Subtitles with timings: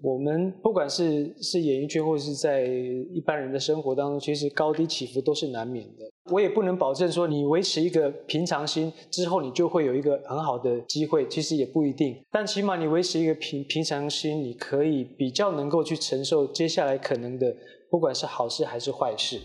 [0.00, 6.04] 我们不管是是演艺圈，或者是在一般人的生活当中，其实高低起伏都是难免的。
[6.30, 12.16] 我也不能保证说你维持一个平常心之后，你就会有一个很好的机会，其实也不一定。
[12.30, 17.56] 但起码你维持一个平平常心，你可以比较能够去承受接下来可能的，
[17.90, 19.40] 不管是好事还是坏事。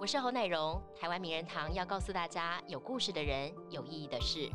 [0.00, 4.48] 我是侯乃荣，台湾名人堂要告诉大家：有故事的人，有意义的事。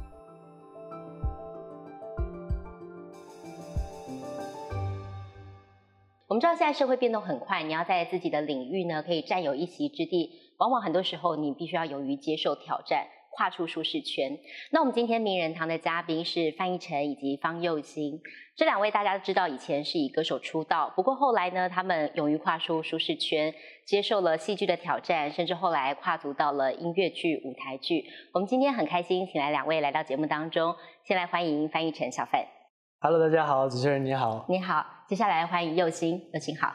[6.32, 14.40] 我们知道现在社会变动很快，你要在自己的领域呢可以占有一席之地，往往很多时候你必须要勇于接受挑战，跨出舒适圈。
[14.72, 18.22] 那我们今天名人堂的嘉宾是范逸臣以及方佑兴，
[18.56, 23.54] 这两位大家都知道以前是以歌手出道，不过后来呢，他们勇于跨出舒适圈，
[23.86, 28.06] 接受了戏剧的挑战，甚至后来跨足到了音乐剧、舞台剧。
[28.32, 32.61] 我们今天很开心，请来两位来到节目当中，先来欢迎范逸臣小范。
[33.04, 34.86] Hello，大家好，主持人你好，你好。
[35.08, 36.72] 接下来欢迎右星，右星好，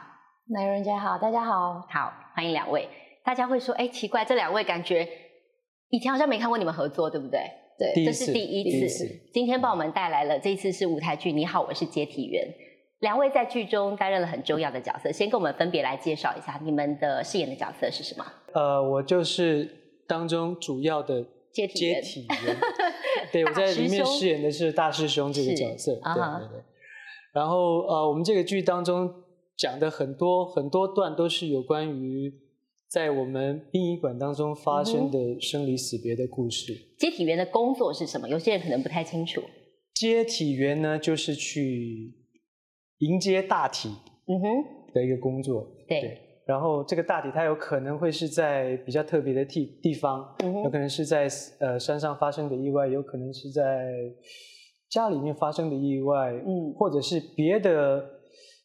[0.47, 2.85] 奶人家好，大家好，好，欢迎两位。
[3.23, 5.07] 大家会说，哎，奇怪，这两位感觉
[5.87, 7.39] 以前好像没看过你们合作，对不对？
[7.79, 9.07] 对，这是第一次。
[9.33, 12.45] 今天帮我们带来了，这一次是舞台剧《你好，我是接体员》。
[12.99, 18.25] 两位在剧中担任了很重要的角色，先跟我们分别来介绍一下你们的饰演的角色是什么？
[18.53, 21.25] 呃，我就是当中主要的。
[21.65, 22.57] 接体员，
[23.31, 26.63] 对，我在里面饰演的是大师兄这个角色，对对对。
[27.33, 29.09] 然后呃，我们这个剧当中
[29.55, 32.33] 讲的很多很多段都是有关于
[32.89, 36.73] 在我们殡仪馆当中发生的生离死别的故事。
[36.97, 38.27] 接体员的工作是什么？
[38.27, 39.41] 有些人可能不太清楚。
[39.93, 42.13] 接体员呢，就是去
[42.99, 43.89] 迎接大体，
[44.27, 46.21] 嗯哼，的一个工作，对。
[46.47, 50.25] 然后这个大体它有可能会是在比较特别的地地方，
[50.63, 51.27] 有可能是在
[51.59, 53.91] 呃山上发生的意外，有可能是在
[54.89, 58.01] 家里面发生的意外，嗯，或者是别的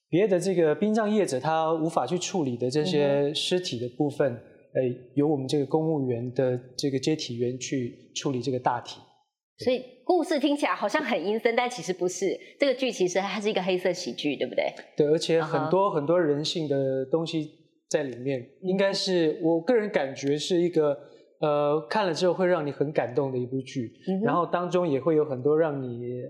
[0.08, 4.82] 别的这个殡葬业者他无法去处理的这些尸体的部分，呃，
[5.16, 9.00] 由我们这个公务员的这个接体员去处理这个大体。
[9.58, 12.38] 所以故事听起来好像很阴森，但其实不是。
[12.60, 14.72] 这个剧其实它是一个黑色喜剧，对不对？
[14.96, 17.61] 对，而且很多很多人性的东西。
[17.92, 20.98] 在里面应该是我个人感觉是一个
[21.40, 23.92] 呃看了之后会让你很感动的一部剧，
[24.24, 26.22] 然后当中也会有很多让你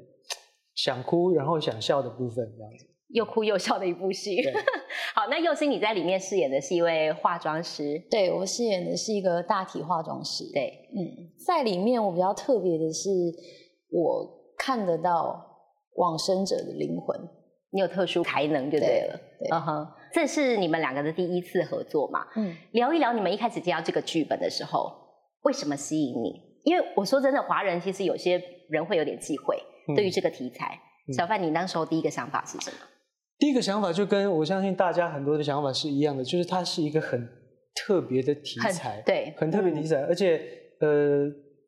[0.75, 4.39] 想哭然后想笑的部分，这样子又哭又笑的一部戏。
[5.15, 10.45] 好，那佑星你在里面饰演的是一位化妆师，对我饰演的是一个大体化妆师。
[10.53, 13.09] 对，嗯，在里面我比较特别的是
[13.91, 15.47] 我看得到
[15.97, 17.21] 往生者的灵魂，
[17.71, 19.21] 你有特殊才能就对了，
[19.53, 19.87] 嗯哼。
[20.13, 22.27] 这是你们两个的第一次合作嘛？
[22.37, 24.93] 嗯，聊一聊你们一开始接到这个剧本的时候，
[25.43, 26.41] 为什么吸引你？
[26.65, 29.59] 因为我说真的，华人其实有些人会有点忌讳
[29.97, 30.79] 对于这个题材。
[31.17, 32.77] 小范，你那时候第一个想法是什么？
[33.39, 37.29] 第一个想法就跟我相信大家很多的想法是一样的，就是它是一个很
[37.75, 40.41] 特别的题材，对，很特别题材，而且
[40.81, 41.25] 呃，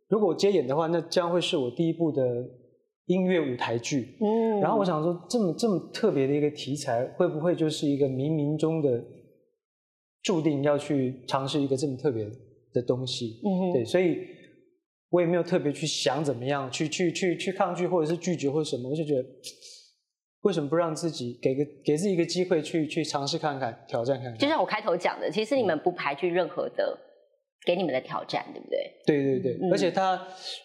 [0.08, 2.22] 如果我接演的话，那将会是我第一部的。
[3.06, 9.04] 音乐舞台剧，嗯，然后我想说，这么这么特别的一个题材，会不会就是一个冥冥中的
[10.22, 12.24] 注定要去尝试一个这么特别
[12.72, 13.40] 的东西？
[13.44, 14.20] 嗯对，所以
[15.10, 19.28] 我也没有特别去想怎么样去去去去抗拒或者是拒绝或者什么，我就觉得
[20.44, 24.38] 为什么不让自己给个给自己一个机会去去尝试看看，挑战看看？
[24.38, 26.98] 就像我开头讲的，其实你们不排拒任何的。
[27.64, 28.92] 给你们的挑战，对不对？
[29.06, 30.20] 对对对，而且它，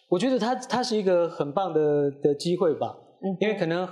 [0.10, 2.96] 我觉得它它是一个很棒的的机会吧，
[3.40, 3.88] 因为可能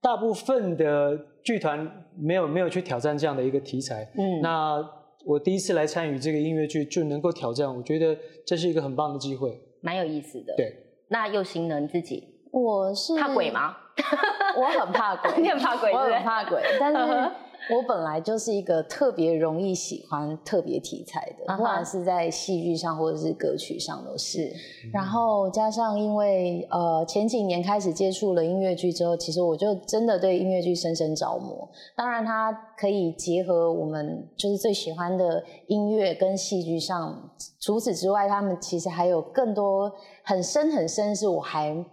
[0.00, 4.82] 大部分的剧团没有没有去挑战这样的一个题材，嗯，那
[5.26, 10.54] 我第一次来参与这个音乐剧就能够挑战，我觉得这是一个很棒的机会，蛮有意思的。
[10.56, 10.72] 对，
[11.08, 11.80] 那又行呢？
[11.80, 12.22] 你自己？
[12.52, 13.76] 我是怕鬼吗？
[14.56, 17.30] 我很怕鬼， 你很怕鬼，我很怕鬼，但是。
[17.68, 24.52] 我本来就是一个特别容易喜欢特别题材的，不管是在戏剧上或者是歌曲上都是。
[24.92, 31.68] 然后加上因为呃前几年开始接触了音乐剧之后，其实我就真的对音乐剧深深着魔。
[31.96, 37.30] 当然它可以结合我们就是最喜欢的音乐跟戏剧上，
[37.60, 39.90] 除此之外，他们其实还有更多
[40.22, 41.84] 很深很深是我还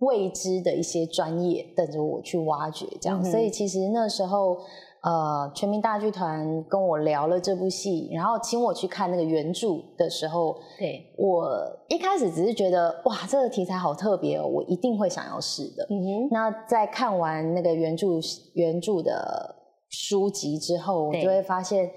[0.00, 2.86] 未知的一些专业等着我去挖掘。
[3.00, 4.58] 这样，所以其实那时候。
[5.04, 9.68] 呃，全民大剧团跟我聊了这部戏，然后请我去看那个原著
[9.98, 11.46] 的时候，对我
[11.88, 15.86] 一开始只是觉得哇，这个题材好特别哦，我一定会想要试的。
[15.90, 16.28] 嗯哼。
[16.30, 18.06] 那在看完那个原著
[18.54, 19.54] 原著的
[19.90, 21.90] 书籍之后，我就会发现，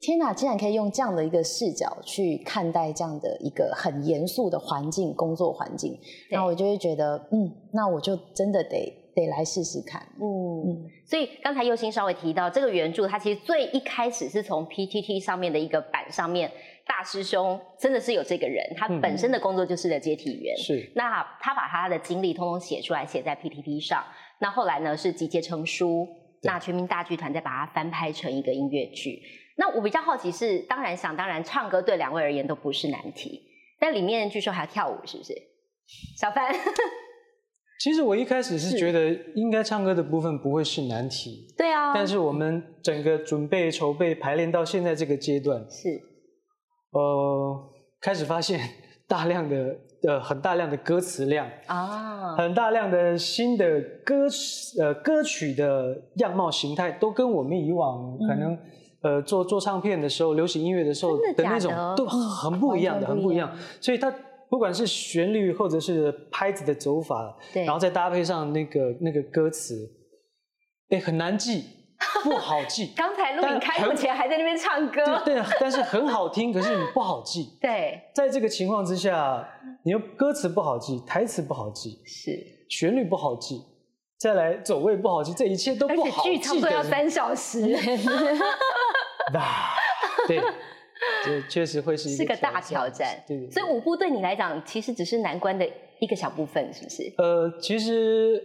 [0.00, 5.98] 天哪，竟然可以用这样的一个视角去看待这样的一个很严肃的环境工作环境，
[6.30, 8.97] 然后我就会觉得，嗯，那我就真的得。
[9.18, 10.00] 得来试试看。
[10.20, 16.50] 嗯，所以刚才佑星稍微提到这个原著，它其实最一开始是从 PTT 上面的一个版上面，
[16.86, 20.56] 大师兄真的是有这个人，他本身的工作就是个接体员。
[20.56, 20.90] 是。
[20.94, 24.04] 那他把他的经历通通写出来，写在 PTT 上。
[24.40, 26.08] 那后来呢，是集结成书。
[26.42, 29.20] 那全民大剧团再把它翻拍成一个音乐剧。
[29.56, 33.42] 那我比较好奇是，当然想当然，唱歌对两位而言都不是难题。
[33.80, 35.34] 但里面据说还要跳舞，是不是？
[36.16, 36.54] 小范，
[37.78, 41.46] 其实我一开始是觉得应该唱歌的部分不会是难题。
[41.56, 41.94] 对啊。
[41.94, 45.88] 但是我们整个准备、筹备、排练到现在这个阶段，是，
[46.90, 47.56] 呃，
[48.00, 48.60] 开始发现
[49.06, 49.76] 大量的、
[50.06, 58.58] 呃，很大量的歌词量啊，很大量的新的歌词、呃，歌曲的样貌形态都跟我们以往可能。
[59.00, 63.48] 呃，做做唱片的时候，流行音乐的时候的那种都很不一样的，很不一样。
[63.80, 64.12] 所以它
[64.50, 69.88] 不管是旋律或者是拍子的走法，对然后再搭配上那个那个歌词，
[70.90, 71.64] 哎，很难记，
[72.24, 72.92] 不好记。
[72.96, 77.58] 刚才录影开幕前还在那边唱歌，对，但是很好听，可是你不好记。
[77.60, 79.46] 对， 在这个情况之下，
[79.84, 82.30] 你又歌词不好记，台词不好记，是
[82.70, 83.60] 旋律不好记，
[84.18, 86.38] 再来走位不好记，这一切都不好记。
[86.38, 87.74] 剧差不多要三小时。
[89.34, 89.74] 啊，
[90.26, 90.40] 对，
[91.28, 93.22] 这确实会是一个是个大挑战。
[93.26, 95.68] 对，所以舞步对你来讲，其实只是难关的
[96.00, 97.12] 一个小部分，是不是？
[97.18, 98.42] 呃，其实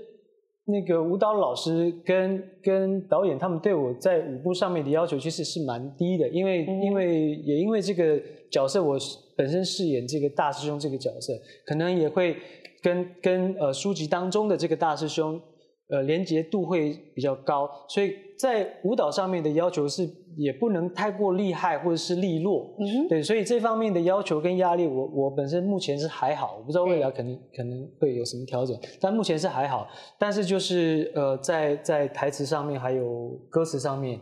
[0.65, 8.21] 那个舞蹈老师跟跟导演他们对我在舞步上面的要求其实是蛮低的，因为因为也因为这个
[8.51, 8.97] 角色，我
[9.37, 11.33] 本身饰演这个大师兄这个角色，
[11.65, 12.35] 可能也会
[12.81, 15.41] 跟跟呃书籍当中的这个大师兄。
[15.89, 20.05] 呃，连结度会比较高，所以在舞蹈上面的要求是
[20.35, 29.87] 也不能太过厉害或者是利落，嗯，对，所以这方面的要求跟压力，我我本身目前是还好，我不知道未来可能可能会有什么调整，但目前是还好，
[30.19, 34.19] 但是就是呃，在在台词上面还有歌词上面，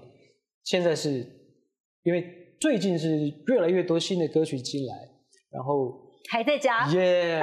[0.66, 1.26] 现在是
[2.04, 2.24] 因为
[2.60, 4.94] 最近是越来越多新的歌曲进来，
[5.52, 6.11] 然后。
[6.30, 7.42] 还在家，耶！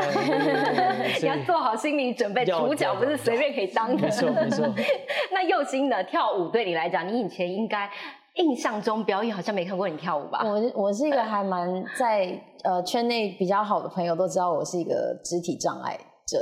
[1.23, 4.03] 要做好心理准备，主角不是随便可以当的。
[4.03, 4.67] 没错没错。
[5.33, 6.03] 那佑星呢？
[6.05, 7.91] 跳舞对你来讲，你以前应该
[8.37, 10.41] 印象中表演好像没看过你跳舞吧？
[10.45, 16.39] 我我是一个还蛮在呃圈内比较好的朋友都知道我是一个肢体障碍者，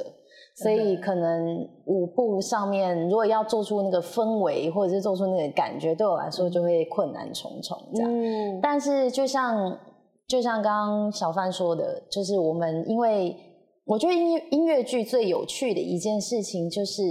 [0.54, 8.10] 所以可能舞步上面如果要做出那个氛围或者是做出那个感觉，对我来说就会困难重重这样。
[8.12, 9.76] 嗯，但是就像。
[10.28, 13.36] 就像刚刚小范说的，就是我们因为
[13.84, 17.02] 我觉得音乐音乐剧最有趣的一件事情，就是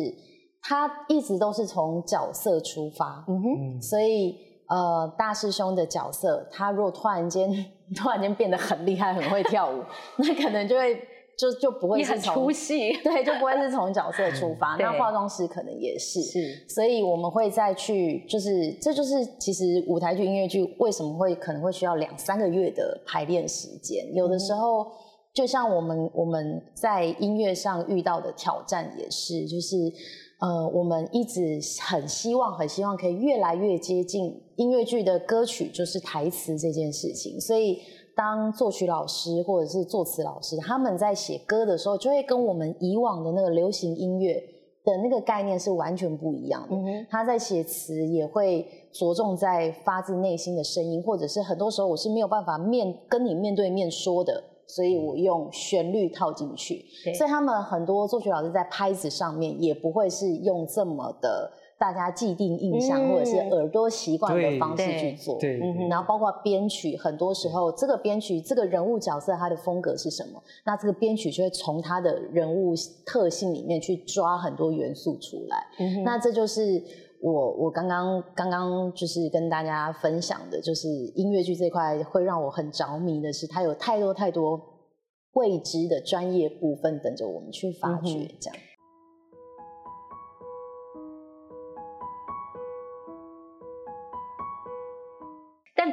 [0.62, 3.24] 它一直都是从角色出发。
[3.28, 4.36] 嗯哼，所以
[4.68, 7.50] 呃，大师兄的角色，他如果突然间
[7.96, 9.82] 突然间变得很厉害、很会跳舞，
[10.18, 11.00] 那可能就会。
[11.38, 12.34] 就就不会是从
[13.04, 14.78] 对，就不会是从角色出发。
[14.80, 24.14] 那化妆师可能也是，是，所以我们会再去，就是这就是其实舞台剧、音乐剧为什么会可能会需要两三个月的排练时间。
[24.14, 24.88] 有的时候，
[25.34, 29.92] 就像我们我们在音乐上遇到的挑战也是，就是
[30.40, 37.82] 呃，我们一直很希望、很希望可以越来越接近音乐剧的歌曲，就是台词这件事情，所以。
[38.16, 44.42] 当作曲老师或者是作词老师，他们在写歌的时候，就会跟我们以往的那个流行音乐
[44.86, 46.76] 的那个概念是完全不一样的。
[47.10, 56.86] 他在写词也会着重在发自内心的声音，或者是很多时候我是没有办法面跟你面对面说的，所以我用旋律套进去。
[57.18, 61.52] 所以他们很多作曲老师在拍子上面也不会是用这么的。
[61.78, 72.74] 大家既定印象或者是耳朵习惯的方式去做，对，然后包括编曲，很多时候这个编曲这个人物角色他的风格是什么，那这个编曲就会从他的人物
[73.06, 75.68] 特性里面去抓很多元素出来。
[76.04, 76.82] 那这就是
[77.22, 84.62] 我我刚刚刚刚就是跟大家分享的，就是音乐剧这块会让我很着迷的是，它有太多太多
[85.34, 88.58] 未知的专业部分等着我们去发掘，这样。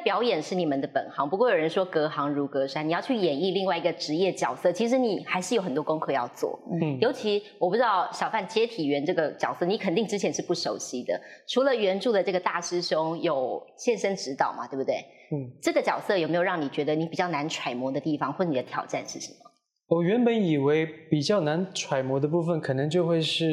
[0.05, 6.59] 表演是你们的本行，不过有人说隔行如隔山，你要去演绎另外一个职业角色，其实你还是有很多功课要做。
[6.81, 11.21] 嗯，尤其我不知道小范接体员这个角色，你肯定之前是不熟悉的。
[11.49, 14.95] 除了原著的这个大师兄有现身指导嘛，对不对？
[15.33, 19.51] 嗯，这个角色有没有让你觉得你比较难揣摩的地方，或你的挑战是什么？
[19.89, 23.47] 我原本以为比较难揣摩的部分，可能就会是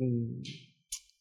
[0.00, 0.42] 嗯。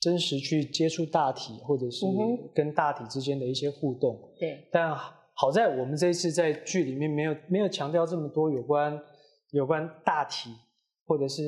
[0.06, 2.06] 真实去接触大体，或者是
[2.54, 4.16] 跟大体之间的一些互动。
[4.40, 4.96] 对，但
[5.34, 9.02] 好在我们这一次在剧里面没有没有强调这么多有关
[9.50, 10.52] 有关大体
[11.08, 11.42] 或者是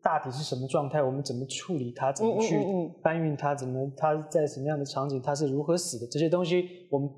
[0.00, 2.56] 大体是什么状态，我们怎么处理它，怎么去
[3.02, 7.10] 搬运它，怎么它在什么样的场景它是如何死的，这些东西我们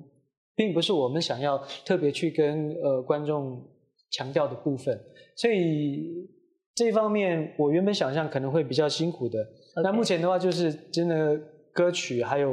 [0.55, 3.63] 并不是我们想要特别去跟呃观众
[4.11, 4.99] 强调的部分，
[5.37, 6.29] 所以
[6.75, 9.39] 这方面我原本想象可能会比较辛苦的，
[9.83, 11.39] 那目前的话就是真的
[11.73, 12.51] 歌曲还有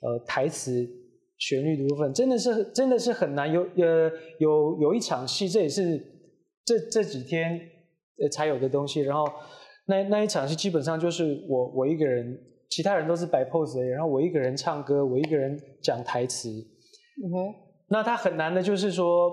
[0.00, 0.86] 呃台词
[1.38, 5.98] 旋律的部分真的是真的是很难，有呃有有一场戏，这也是
[6.64, 7.60] 这这几天。
[8.22, 9.00] 呃，才有的东西。
[9.00, 9.24] 然后
[9.86, 12.38] 那那一场戏基本上就是我我一个人，
[12.68, 16.50] 其他人都是摆 pose，的然后我一个人唱歌，我一个人讲台词。
[16.50, 17.54] 嗯哼。
[17.88, 19.32] 那他很难的就是说，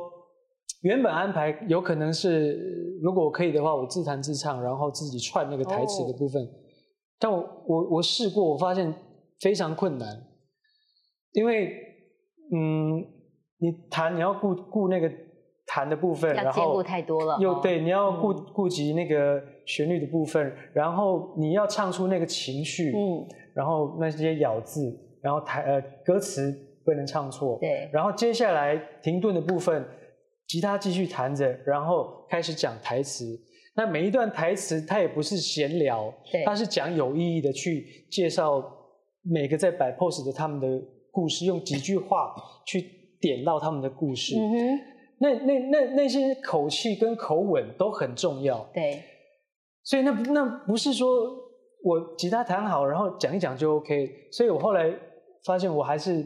[0.81, 2.57] 原本安排有可能是，
[3.03, 6.41] 如果我可以的话，我自弹自唱，然后自己串那个台词的部分。
[7.19, 8.93] 但我我我试过，我发现
[9.39, 10.07] 非常困难，
[11.33, 11.73] 因为
[12.51, 13.05] 嗯，
[13.59, 15.11] 你弹你要顾顾那个。
[15.71, 23.23] 弹的部分，然后太多了，又对，你要顾顾及那个旋律的部分，然后你要唱出那个情绪，嗯，
[23.53, 26.51] 然后那些咬字，然后台呃歌词
[26.83, 29.87] 不能唱错，对，然后接下来停顿的部分，
[30.47, 33.39] 吉他继续弹着，然后开始讲台词。
[33.79, 36.13] 那每一段台词它也不是闲聊，
[36.45, 38.61] 它是讲有意义的去介绍
[39.23, 40.67] 每个在摆 pose 的他们的
[41.11, 42.83] 故事，用几句话去
[43.21, 44.35] 点到他们的故事。
[44.37, 44.79] 嗯哼。
[45.21, 49.01] 那那那那些口气跟口吻都很重要，对，
[49.83, 51.07] 所以那那不是说
[51.83, 54.09] 我吉他弹好，然后讲一讲就 OK。
[54.31, 54.93] 所以我后来
[55.45, 56.25] 发现，我还是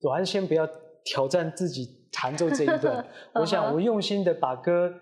[0.00, 0.66] 我还是先不要
[1.04, 3.06] 挑战自己弹奏这一段。
[3.36, 4.92] 我想我用心的把歌，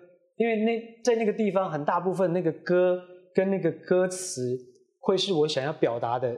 [0.43, 3.01] 因为那在那个地方很大部分那个歌
[3.33, 4.59] 跟那个歌词
[4.99, 6.37] 会是我想要表达的。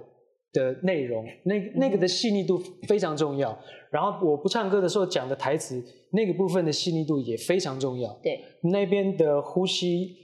[0.54, 2.56] 的内容，那那个的细腻度
[2.87, 3.58] 非常重要。
[3.90, 5.82] 然后我不唱歌的时候讲的台词，
[6.12, 8.08] 那个部分的细腻度也非常重要。
[8.23, 10.14] 对，那边的呼吸，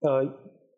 [0.00, 0.26] 呃，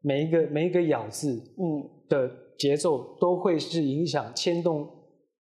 [0.02, 4.80] 每一个每一个咬字，嗯，的节奏都会是影响牵动，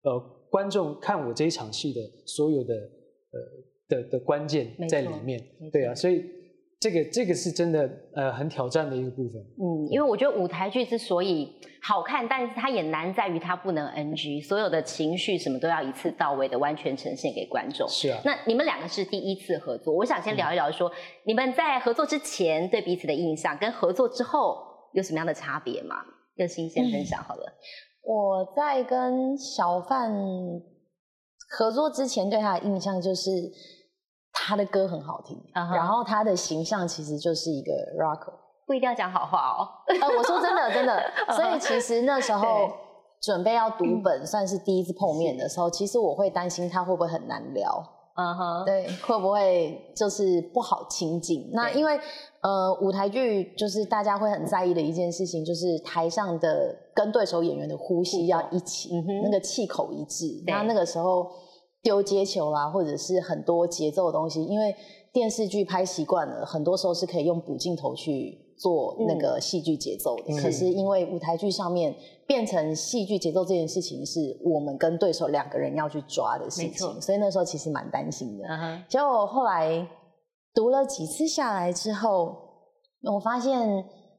[0.03, 0.17] 呃，
[0.49, 5.37] 观众看我这一场戏的所有的呃的的关键在里面。
[5.73, 6.23] 对啊，所以。
[6.89, 9.41] 这个这个是真的，呃，很挑战的一个部分。
[9.59, 11.51] 嗯，因为我觉得舞台剧之所以
[11.81, 17.85] 好看，但是它也难在于它不能 NG，所有的情绪什么都要一次到位的完全呈现给观众。
[17.89, 18.21] 是啊。
[18.23, 20.89] 那你们两个是第一次合作，我想先聊一聊，说
[21.25, 24.57] 你们在合作之前对彼此的印象，跟合作之后
[24.93, 25.97] 有什么样的差别吗？
[26.35, 27.53] 用心先分享好了。
[28.03, 30.13] 我在跟小范
[31.49, 33.31] 合作之前，对他的印象就是。
[34.45, 38.33] 他的歌很好听，然后他的形象其实就是一个 rocker，
[38.65, 39.67] 不一定要讲好话哦。
[39.87, 41.03] 呃，我说真的，真的。
[41.35, 42.69] 所以其实那时候
[43.21, 47.83] 准备要读本，算是第一次碰面的时候，其实我会担心他会不会很难聊，
[48.15, 51.49] 嗯哼，对，会不会就是不好亲近？
[51.51, 51.99] 那因为
[52.41, 58.91] 呃，舞台剧就是大家会很在意的一件事情，就是台上的跟对手演员的呼吸要一起，
[59.23, 60.25] 那个气口一致。
[60.45, 61.29] 那那个时候。
[61.87, 64.75] 丢接球啦，或者是很多节奏的东西，因为
[65.13, 70.35] 电视剧拍习惯了，很多时候是可以用补镜头去做那个戏剧节奏的。
[70.41, 71.95] 可是因为舞台剧上面
[72.27, 78.45] 变成戏剧节奏这件事情，是我们跟对手两个人要去抓的事情，所以那时候其实蛮担心的。
[78.89, 79.87] 结果后来
[80.53, 82.35] 读了几次下来之后，
[83.13, 83.61] 我发现，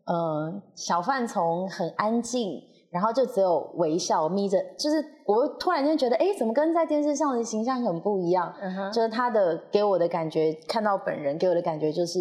[0.06, 2.62] 呃，小范从很安静。
[2.90, 8.52] 然后就只有微笑眯着，就是我突然间觉得，哎，怎么跟在电视上的形象很不一样？
[8.92, 12.18] 就是他的给我的感觉，看到本人给我的感觉就是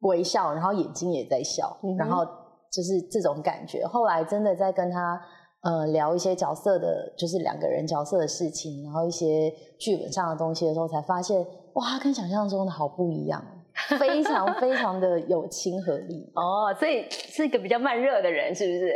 [0.00, 2.24] 微笑，然后眼睛也在笑，然后
[2.72, 3.86] 就是这种感觉。
[3.86, 5.20] 后来真的在跟他
[5.62, 11.38] 呃聊一些角色的，就是两个人角色的事情，然后一些剧本上的东西的时候，才发现
[11.74, 13.44] 哇，跟想象中的好不一样，
[13.98, 16.74] 非常非常的有亲和力哦。
[16.78, 18.94] 所以是一个比较慢热的人，是不是？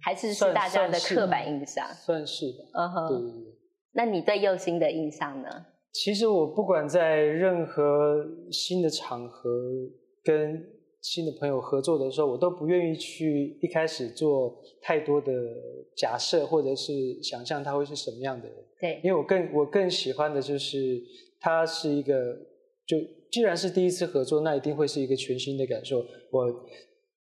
[0.00, 2.64] 还是是大家的刻板印象，算是的。
[2.72, 3.54] 嗯哼，对对对。
[3.92, 5.48] 那你对佑星的印象呢？
[5.92, 9.50] 其实我不管在任何新的场合
[10.22, 10.64] 跟
[11.00, 15.32] 新的朋友合作的时候，我都不愿意去一开始做太多的
[15.96, 18.56] 假设或者是想象他会是什么样的人。
[18.80, 21.02] 对，因为我更我更喜欢的就是
[21.40, 22.36] 他是一个，
[22.86, 22.96] 就
[23.32, 25.98] 既然是第一次合作，那一定会是一个全新的感受。
[26.30, 26.66] 我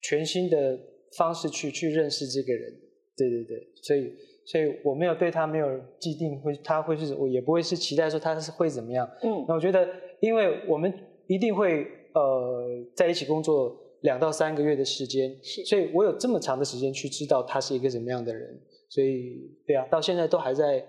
[0.01, 0.79] 全新的。
[1.17, 2.73] 方式去去认识这个人，
[3.15, 4.13] 对对对，所以
[4.45, 9.87] 所以我没有对他没有既定会他会是我也不会是期待说他是会怎么样，嗯，那我觉得
[10.19, 10.93] 因为我们
[11.27, 20.85] 一定会呃在一起工作两到三个月的时间，是，所以我有这么长的时间去知道他是一个什么样的人，所以对啊，到现在都还在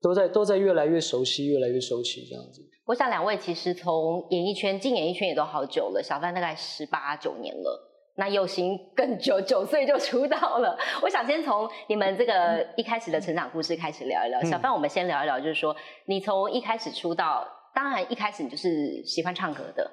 [0.00, 2.62] 都在都在越来越熟悉，越来越熟悉这样子。
[2.86, 7.90] 我想两位其实从演艺圈进演艺圈也都好久了，小范大概十八九年了。
[8.16, 10.78] 那有行更久，九岁就出道了。
[11.02, 14.40] 我想先从你们这个一开始的成长故事开始聊一聊。
[14.42, 15.74] 小范，我们先聊一聊，就是说
[16.06, 17.44] 你从一开始出道，
[17.74, 19.90] 当然一开始你就是喜欢唱歌的，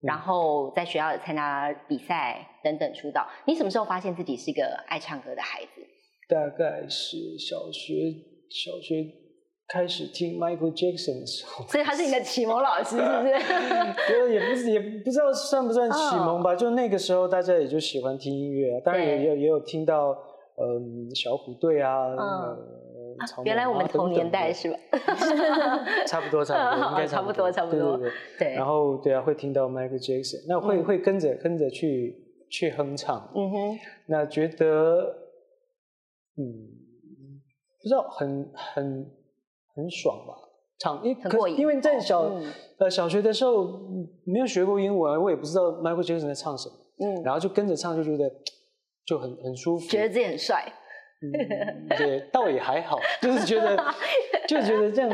[0.00, 3.28] 然后在学校参加比赛等等出道。
[3.46, 5.86] 你什么时候发现自己是一个爱唱歌的孩子？
[6.26, 7.94] 大概是小学，
[8.48, 9.27] 小学。
[9.68, 13.34] 开始听 Michael Jackson 的时候，所以他是你的启蒙老师，是不是？
[14.08, 16.56] 对，也不是，也不知道算不算启蒙吧。
[16.56, 20.16] 就那个时候，大家也就喜欢听音乐，当然也有也有听到，
[20.56, 22.06] 嗯，小虎队啊，
[23.44, 24.78] 原来我们同年代是吧？
[26.08, 28.54] 差不多，差不多， 应该差不多，差不多，对对对。
[28.54, 32.16] 然后对啊，会听到 Michael Jackson，那会会跟着跟着去
[32.48, 35.14] 去哼唱，嗯哼，那觉得，
[36.38, 36.42] 嗯，
[37.82, 39.17] 不知道很很。
[39.78, 40.34] 很爽吧，
[40.80, 42.30] 唱因可因为在小
[42.78, 43.80] 呃小学的时候
[44.24, 46.74] 没有学过英文，我也不知道 Michael Jackson 在唱什么，
[47.06, 48.28] 嗯，然后就跟着唱就觉得
[49.06, 50.64] 就很很舒服，觉得自己很帅，
[51.22, 53.76] 嗯，对，倒也还好， 就是觉得
[54.48, 55.10] 就觉得这样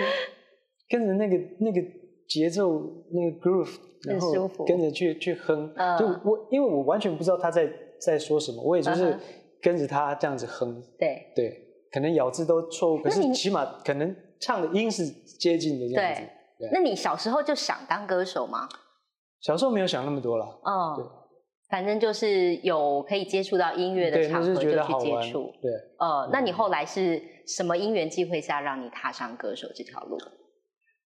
[0.88, 1.80] 跟着那个那个
[2.26, 2.80] 节奏
[3.12, 3.76] 那个 groove，
[4.08, 9.14] 然后跟着去去哼，就我因为我完全不知道他在在说什么，我也就是
[9.60, 11.32] 跟着他这样子哼，对。
[11.36, 11.60] 对，
[11.92, 14.14] 可能咬字都错误，可是起码可能。
[14.44, 16.20] 唱的音是接近的这样子。
[16.58, 18.68] 对，那你小时候就想当歌手吗？
[19.40, 20.44] 小时候没有想那么多了。
[20.64, 21.04] 嗯，对，
[21.70, 25.50] 反正就是有可以接触到音乐的场合就去接触。
[25.62, 30.18] 对，呃，那你后来是什么因缘际会下让你踏上歌手这条路？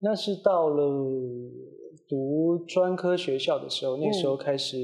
[0.00, 0.84] 那是到了
[2.08, 4.78] 读专科学校的时候，那时候开始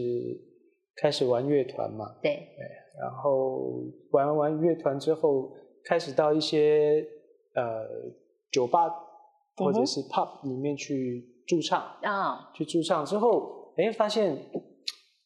[0.97, 2.05] 开始玩乐团嘛。
[2.21, 2.67] 对，对，
[3.01, 5.53] 然后玩完乐团之后，
[5.85, 7.07] 开始到一些
[7.55, 7.89] 呃。
[8.51, 8.89] 酒吧
[9.57, 14.37] 或者是 pub 里面去驻唱啊，去驻唱之后，哎，发现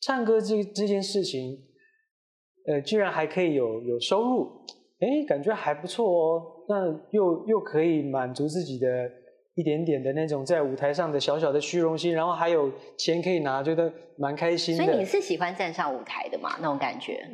[0.01, 1.57] 唱歌这这件事情，
[2.67, 4.65] 呃，居然还可以有有收入，
[5.01, 6.43] 哎，感觉还不错哦。
[6.69, 8.89] 那又又可以满足自己的
[9.55, 14.85] 一点点的那种在舞台上的小小的虚荣心，然后还有钱可以拿，觉得蛮开心的。
[14.85, 16.57] 所以你是喜欢站上舞台的嘛？
[16.61, 17.25] 那种感觉？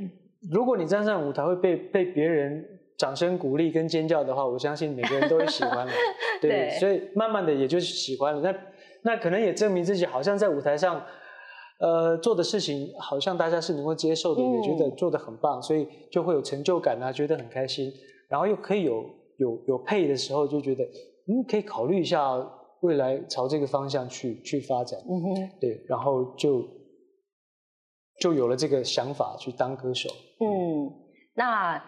[0.50, 2.76] 如果你站上舞台会被被别人。
[3.00, 5.92] 掌声鼓励跟尖叫的话，我相信每个人都会喜欢的。
[6.38, 8.42] 对，所以慢慢的也就喜欢了。
[8.42, 8.54] 那
[9.04, 11.02] 那可能也证明自己好像在舞台上，
[11.78, 17.90] 呃，做的事情好像大家是能够接受的，也觉得做的很棒，所以就会有成就感啊，觉得很开心。
[18.28, 19.02] 然后又可以有
[19.38, 22.20] 有有配的时候，就觉得嗯，可以考虑一下
[22.82, 25.00] 未来朝这个方向去去发展。
[25.08, 26.68] 嗯哼，对，然后就
[28.20, 30.10] 就有了这个想法去当歌手。
[30.40, 30.92] 嗯，
[31.32, 31.82] 那。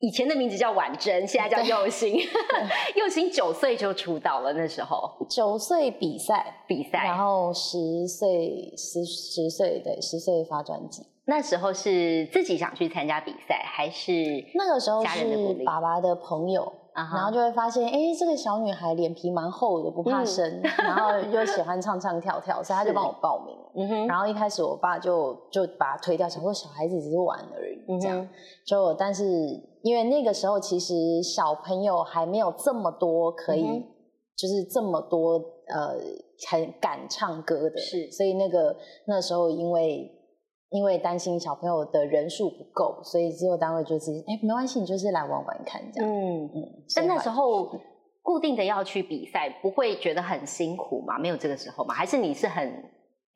[0.00, 2.18] 以前的名字叫婉珍，现在叫佑星。
[2.96, 11.02] 佑星九岁就出道了，那时候九岁比赛比赛，然后十岁十十岁对十岁发专辑。
[11.28, 14.12] 那时候是自己想去参加比赛，还是
[14.54, 16.72] 那个时候是爸爸的朋友？
[16.96, 23.54] 然后就会发现，哎，这个小女孩脸皮蛮厚的，不怕生，然后又喜欢唱唱跳跳，所以他就帮我报名。
[23.74, 24.06] 嗯哼。
[24.06, 28.26] 然后一开始我爸就就把他推掉，想说小孩子只是玩而已，这样。
[28.66, 29.24] 就但是
[29.82, 33.84] 因为那个时候其实小朋友还没有这么多可以，
[34.36, 35.34] 就是这么多
[35.68, 35.94] 呃
[36.48, 38.10] 很敢唱歌的，是。
[38.10, 38.74] 所以那个
[39.06, 40.12] 那时候因为。
[40.76, 46.10] 因为担心小朋友的人数不够，所以制作单位就是哎，没关系，你就是来玩玩看这样。
[46.10, 46.62] 嗯嗯。
[46.94, 47.64] 但那时候
[48.20, 51.18] 固定的要去比赛，不会觉得很辛苦吗？
[51.18, 51.94] 没有这个时候吗？
[51.94, 52.70] 还是你是很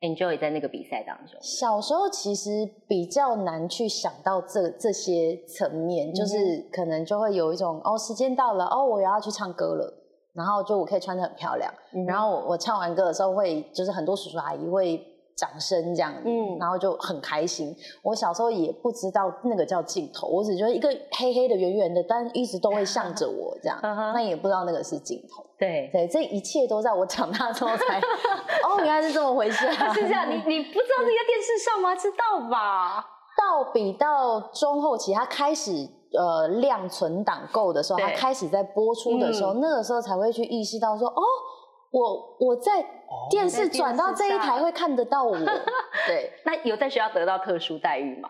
[0.01, 1.35] enjoy 在那个比赛当中？
[1.41, 6.37] 小时候其实比较难去想到这这些层面，就是
[6.71, 9.91] 可能就会有一种哦，时间到了，哦，我要去唱歌了，
[10.35, 11.73] 然后就我可以穿的很漂亮，
[12.07, 15.07] 然后我我唱完歌的时候会，就是很多叔叔阿姨会。
[15.41, 17.75] 掌声这样，嗯，然后就很开心。
[18.03, 25.43] 我小时候也不知道那个叫镜头，我只觉得一个黑黑的、圆圆的，但一直都会向着我这样，那也不知道那个是镜头。
[25.57, 27.99] 对对，这一切都在我长大之后才，
[28.69, 29.91] 哦，原来是这么回事啊！
[29.91, 31.95] 是这样，你你不知道这在电视上吗？
[31.95, 33.03] 知道吧？
[33.35, 35.71] 到比到中后期，它开始
[36.15, 41.23] 呃量存档够的时候，它开始在播出的时候，那个时候才会去意识到说，哦。
[41.91, 42.71] 我我在
[43.29, 45.35] 电视转到这一台会看得到我，
[46.07, 46.31] 对。
[46.45, 48.29] 那有在学校得到特殊待遇吗？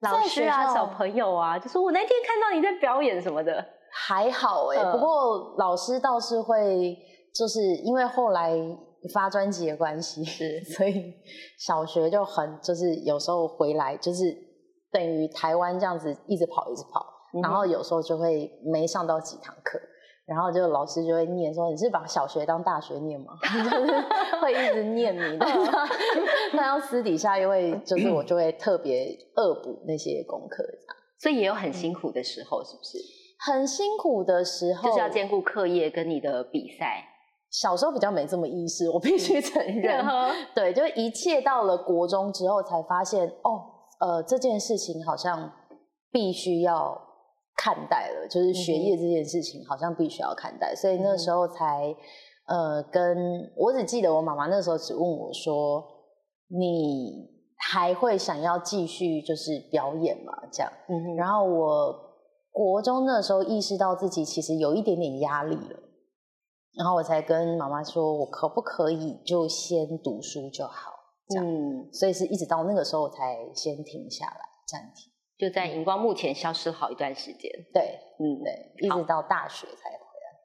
[0.00, 4.92] 老师啊，小朋友啊，就说我那天看到你在表演什么的，还好哎。
[4.92, 6.96] 不过老师倒是会，
[7.34, 8.54] 就是因为后来
[9.12, 11.14] 发专辑的关系，是， 所以
[11.58, 14.24] 小学就很就是有时候回来就是
[14.90, 17.06] 等于台湾这样子一直跑一直跑，
[17.42, 19.78] 然后有时候就会没上到几堂课。
[20.30, 25.38] 然后就老师就会念说：“你是把小学当大学念吗？” 就是会一直念你，
[26.54, 30.96] 那要私底下又会，就是我就会特别恶补那些功课，这样。
[31.18, 32.98] 所以也有很辛苦的时候，是不是？
[33.44, 37.02] 很辛苦的时候，就是要兼顾课业跟你的比赛。
[37.50, 40.06] 小时候比较没这么意识，我必须承认。
[40.54, 43.66] 对，就一切到了国中之后，才发现哦，
[43.98, 45.52] 呃，这件事情好像
[46.12, 47.09] 必须要。
[47.62, 51.94] 看待了，就是学业这件事情，好像必须要看待，所以那时候才，
[52.46, 55.84] 呃，跟我只记得我妈妈那时候只问我说
[56.48, 60.72] ：“你还会想要继续就是表演吗？”这样，
[61.18, 61.94] 然后我
[62.50, 65.78] 国中那时候意识到自己其实有一点点压力了，
[66.78, 70.92] 然后我才跟妈妈说：“我可不可以就先读书就好？”
[71.28, 71.46] 这样，
[71.92, 75.12] 所以是一直到那个时候才先停下来暂停。
[75.40, 80.36] 就在荧光幕前消失好一段时间，对，嗯，对，一直到大学才回来。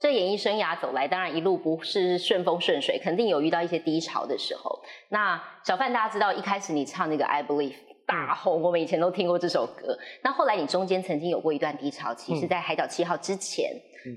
[0.00, 4.82] 这演艺生涯走来，当然一路不是顺风顺水，肯定有遇到一些低潮的时候。
[5.10, 7.74] 那小范，大家知道一开始你唱那个《I Believe》
[8.10, 9.96] 大红，我们以前都听过这首歌。
[10.24, 13.70] 那后来你中间曾经有过一段低潮期，是在《海角七号》之前。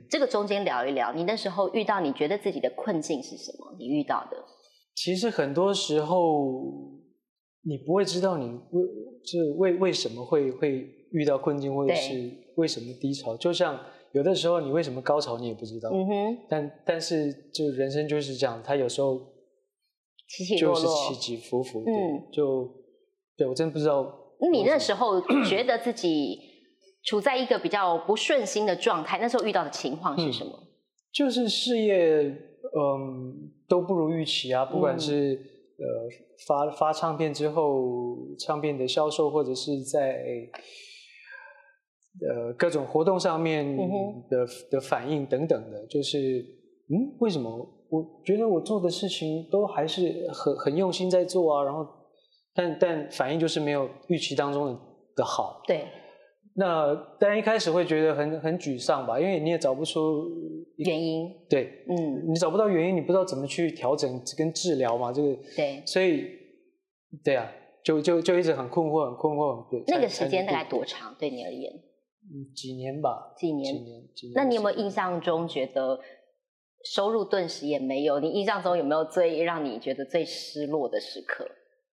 [0.10, 3.76] 这个中间聊一聊，你那时候遇到你觉得自己的困境是什么？
[3.78, 4.38] 你遇到的？
[4.96, 6.64] 其实很多时候
[7.64, 8.84] 你不会知道你为
[9.26, 13.36] 是为为什么会会遇到困境，或者是为什么低潮。
[13.36, 13.78] 就像
[14.14, 16.38] 有的时候你为什么高潮你也不知道，嗯哼。
[16.50, 19.20] 但但是就人生就是这样，他有时候
[20.30, 21.84] 起起落落，就是起起伏伏。
[21.86, 22.72] 嗯，就
[23.44, 24.14] 对我真不知道。
[24.52, 26.40] 你那时候 觉得自己？
[27.06, 30.58] 处在一个比较不顺心的状态，那时候遇到的情况是什么？
[31.14, 34.64] 就是事业，嗯，都不如预期啊。
[34.64, 35.38] 不管是
[35.78, 35.86] 呃
[36.48, 40.48] 发发唱片之后，唱片的销售，或者是在
[42.26, 43.76] 呃各种活动上面
[44.30, 46.40] 的的反应等等的，就是
[46.88, 47.52] 嗯，为什么？
[47.90, 51.86] 我觉得我做的事情都还是很很用心在做啊，然后
[52.54, 54.80] 但但反应就是没有预期当中的
[55.18, 55.62] 的好。
[55.68, 55.86] 对。
[56.56, 60.30] 那但一开始会觉得很很沮丧吧，因为你也找不出
[60.78, 61.28] 原因。
[61.50, 65.36] 对，嗯，你找不到原因，你不知道怎么去调整跟治疗嘛，这个。
[65.56, 65.82] 对。
[65.84, 66.28] 所以，
[67.24, 67.52] 对啊，
[67.84, 69.68] 就就就一直很困惑，很困惑。
[69.72, 69.84] 对。
[69.88, 71.16] 那个时间大概多长？
[71.18, 71.74] 对你而言？
[71.74, 73.34] 嗯，几年吧。
[73.36, 73.74] 几年？
[73.74, 74.02] 几年？
[74.14, 74.34] 几年？
[74.36, 76.00] 那你有没有印象中觉得
[76.86, 78.20] 收入顿时也没有？
[78.20, 81.50] 你印象中有没有最让你觉得最失落的时刻？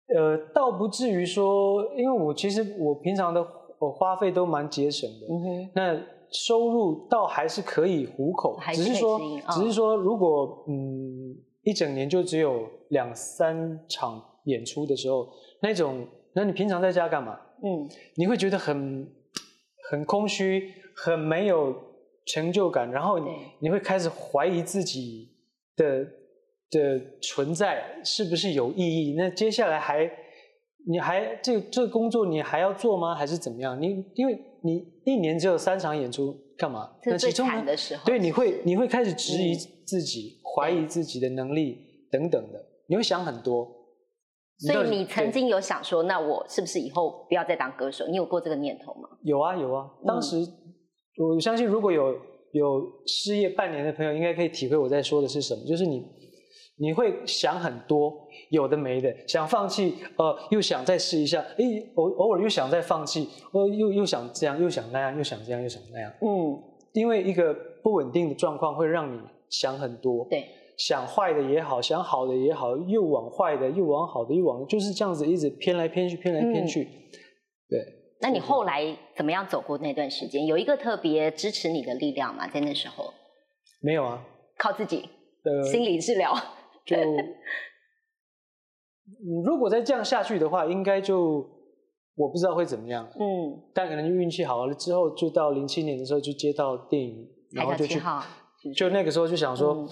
[0.08, 3.46] 呃，倒不至于说，因为我其实我平常的。
[3.76, 5.26] 我花费都蛮节省的，
[5.74, 15.28] 那收入倒还是可以糊口，只是说，只是说，如果嗯一整年就只有两三场演出的时候，
[15.60, 17.38] 那种，那你平常在家干嘛？
[17.62, 19.06] 嗯，你会觉得很
[19.90, 21.74] 很空虚，很没有
[22.26, 23.18] 成就感，然后
[23.58, 25.28] 你会开始怀疑自己
[25.76, 26.06] 的
[26.78, 29.14] 的存在是不是有意义？
[29.16, 30.10] 那接下来还。
[30.86, 33.14] 你还这这个工作你还要做吗？
[33.14, 33.80] 还是怎么样？
[33.80, 36.90] 你因为你一年只有三场演出，干嘛？
[37.06, 38.04] 那其中的时候。
[38.04, 39.54] 对，你会你会开始质疑
[39.86, 41.78] 自己，怀疑自己的能力
[42.12, 43.66] 等等的，你会想很多。
[44.58, 48.06] 所以你曾经有想说，那我是不是以后不要再当歌手？
[48.08, 49.08] 你有过这个念头吗？
[49.22, 50.36] 有啊有啊，当时
[51.16, 52.12] 我相信如果有
[52.52, 56.04] 有失业半年的朋友，应该可以体会我在说的是什么，就是你。
[56.76, 58.12] 你会想很多，
[58.50, 66.12] 有的没的，想放弃，呃，又想再试一下，哎，偶偶尔又想再放弃，呃，又又想这样，又想那样，又想这样，又想那样。
[66.20, 66.60] 嗯，
[66.92, 70.44] 因为一个不稳定的状况会让你想很多，对，
[70.76, 76.84] 想坏的也好，想好的也好，又往坏的，又往好的，又往，就是这样子一直偏来偏去，偏来偏去。
[77.68, 77.80] 对。
[78.20, 80.44] 那你后来怎么样走过那段时间？
[80.46, 82.48] 有一个特别支持你的力量吗？
[82.48, 83.12] 在那时候？
[83.80, 84.24] 没有啊，
[84.58, 85.08] 靠自己。
[85.44, 86.34] 的心理治疗。
[86.84, 86.96] 就，
[89.44, 91.46] 如果再这样下去的话，应该就
[92.14, 93.08] 我不知道会怎么样。
[93.18, 98.00] 嗯，但可能就运气好了，之后就到零七年的时候就接到电影，然后就去，
[98.76, 99.88] 就那个时候就想说，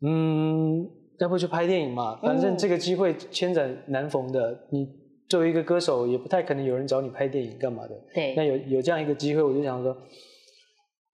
[0.00, 4.66] 嗯，要不就拍电影嘛，反正这个机会千载难逢的。
[4.70, 4.88] 你
[5.28, 7.94] 作为一个歌手，也不太可能有人找你拍电影干嘛的。
[8.14, 9.96] 对，那有有这样一个机会，我就想说。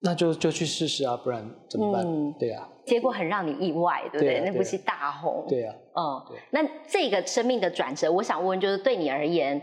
[0.00, 2.04] 那就就去试试啊，不然怎么办？
[2.38, 4.40] 对啊，结果很让你意外，对不对？
[4.40, 5.44] 那不是大红。
[5.48, 5.74] 对啊。
[5.96, 9.61] 嗯，那这个生命的转折，我想问，就是对你而言，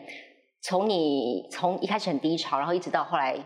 [0.63, 3.37] 从你从一开始很低潮，然后一直到后来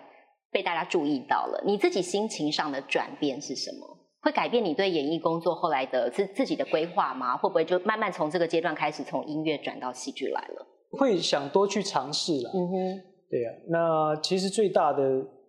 [0.52, 3.86] 被大家注意到了，你自己心情上的转变是什么？
[4.22, 7.38] 会改变你对演艺工作后来的自自己的规划吗？
[7.38, 10.66] 会不会就慢慢从这个阶段开始，从音乐转到戏剧来了？
[10.92, 12.50] 会想多去尝试了。
[12.54, 13.52] 嗯哼，对啊。
[13.68, 15.04] 那其实最大的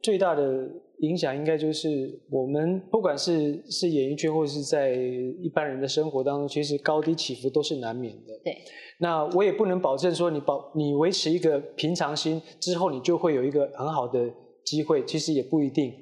[0.07, 1.88] 最大的影响，应该就是
[2.31, 8.33] 我们不管是是演艺圈，或者是在一般人的生活当中，其实高低起伏都是难免的。
[8.45, 8.57] 对。
[9.01, 14.31] 那我也不能保证说你保你维持一个平常心之后，你就会有一个很好的
[14.64, 15.05] 机会。
[15.05, 15.92] 其实也不一定。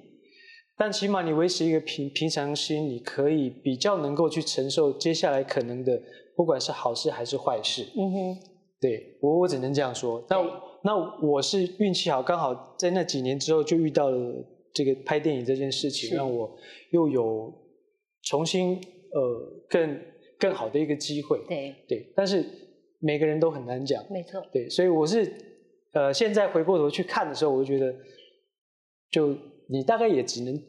[0.77, 5.99] 但起码你维持一个平平常心，你可以比较能够去承受接下来可能的，
[6.37, 7.85] 不管是好事还是坏事。
[7.97, 8.37] 嗯哼，
[8.81, 10.23] 对我我只能这样说。
[10.29, 10.37] 那
[10.85, 10.95] 那
[11.27, 16.57] 我是运气好，刚好在那几年之后就遇到了这个拍电影这件事情，让我
[16.91, 17.53] 又有
[18.23, 18.77] 重新
[19.13, 20.01] 呃更
[20.39, 21.41] 更好的一个机会。
[21.49, 22.45] 对对，但是
[23.01, 24.05] 每个人都很难讲。
[24.11, 24.41] 没错。
[24.53, 25.33] 对，所以我是
[25.93, 27.93] 呃现在回过头去看的时候，我就觉得
[29.11, 29.37] 就。
[29.67, 30.63] 你大概也只能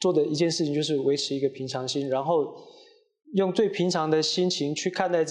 [0.00, 2.54] 做的一件事情，就是维持一个平常心，然后
[3.32, 5.24] 用最平常的心情去看待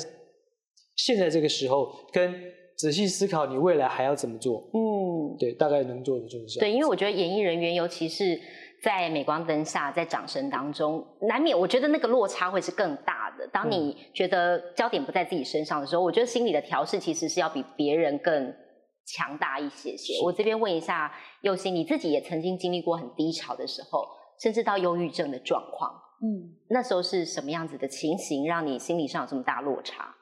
[0.96, 2.34] 现在这个时候，跟
[2.78, 4.70] 仔细思考你未来还要怎么做。
[4.74, 6.60] 嗯，对，大概能做的就是这样。
[6.60, 8.40] 对，因为我觉得演艺人员，尤其是
[8.84, 13.48] 在镁光灯下，在掌声当中，难免我觉得那个落差会是更大的。
[13.52, 18.54] 当你觉得焦点不在自己身上的时候，我觉得心理的调试其实是要比别人更。
[19.10, 20.22] 强大一些些。
[20.22, 21.10] 我这边问一下
[21.40, 24.06] 佑心，你自己也曾经经历过很低潮的时候，
[24.38, 25.90] 甚至到忧郁症的状况。
[26.22, 30.14] 嗯，那时候是什么样子的情形，让你心理上有这么大落差？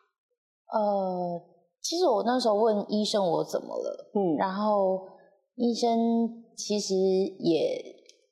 [0.71, 1.41] 呃，
[1.87, 5.01] 其实我那时候问医生我怎么了，嗯，然后
[5.55, 7.79] 医生其实也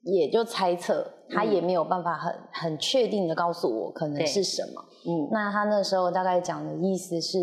[0.01, 4.81] 也就猜测，他也没有办法很很确定的告诉我可能是什么。
[5.05, 7.37] 嗯，那他那时候大概讲的意思是，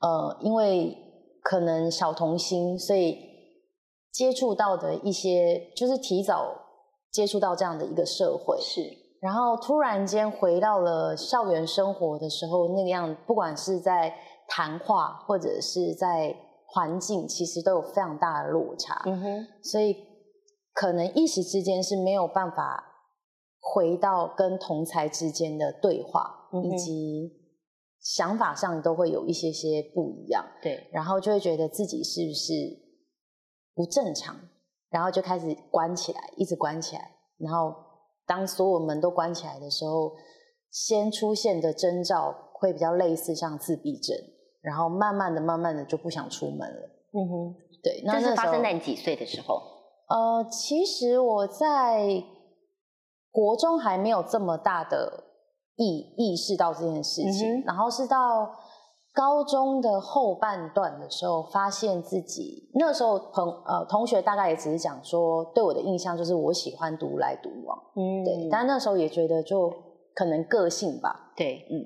[0.00, 1.00] 呃，因为。
[1.46, 3.18] 可能小童星，所以
[4.10, 6.54] 接触到的一些就是提早
[7.12, 8.80] 接触到这样的一个社会，是。
[9.20, 14.14] 然后突然间回到了校园生活的时候，那个样，不管是在
[14.48, 19.02] 谈话或者是在环境，其实都有非常大的落差。
[19.06, 19.46] 嗯哼。
[19.62, 19.96] 所以
[20.72, 22.84] 可能一时之间是没有办法
[23.60, 27.44] 回到跟同才之间的对话，以及。
[28.06, 32.52] 想法上都会有一些些不一样，对，然后就会觉得自己是不是
[33.74, 34.36] 不正常，
[34.90, 37.74] 然后就开始关起来，一直关起来，然后
[38.26, 40.12] 当所有门都关起来的时候，
[40.70, 44.14] 先出现的征兆会比较类似像自闭症，
[44.64, 46.88] 然后慢慢的、慢慢的就不想出门了。
[47.12, 49.62] 嗯哼，对，那是发生在你几岁的时候？
[50.08, 52.24] 呃，其实我在
[53.30, 55.24] 国中还没有这么大的。
[55.76, 58.48] 意意识到这件事情，然后是到
[59.12, 69.68] 高中的后半段的时候，发现自己那时候朋呃同学大概也只是讲说，对我的印象就是我喜欢独来独往，嗯，对，但那时候也觉得就
[70.14, 71.82] 可能个性吧，对，嗯，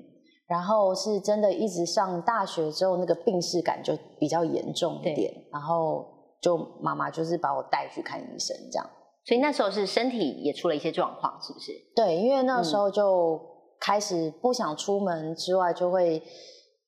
[0.49, 6.05] 然后是真的一直上大学之后，那个病逝感就比较严重一点，然后
[6.41, 8.89] 就妈妈就是把我带去看医生，这样，
[9.25, 11.71] 所以那时候是身体也出了一些状况，是不是？
[11.95, 13.39] 对，因为那时候就。
[13.81, 16.21] 开始不想出门之外，就会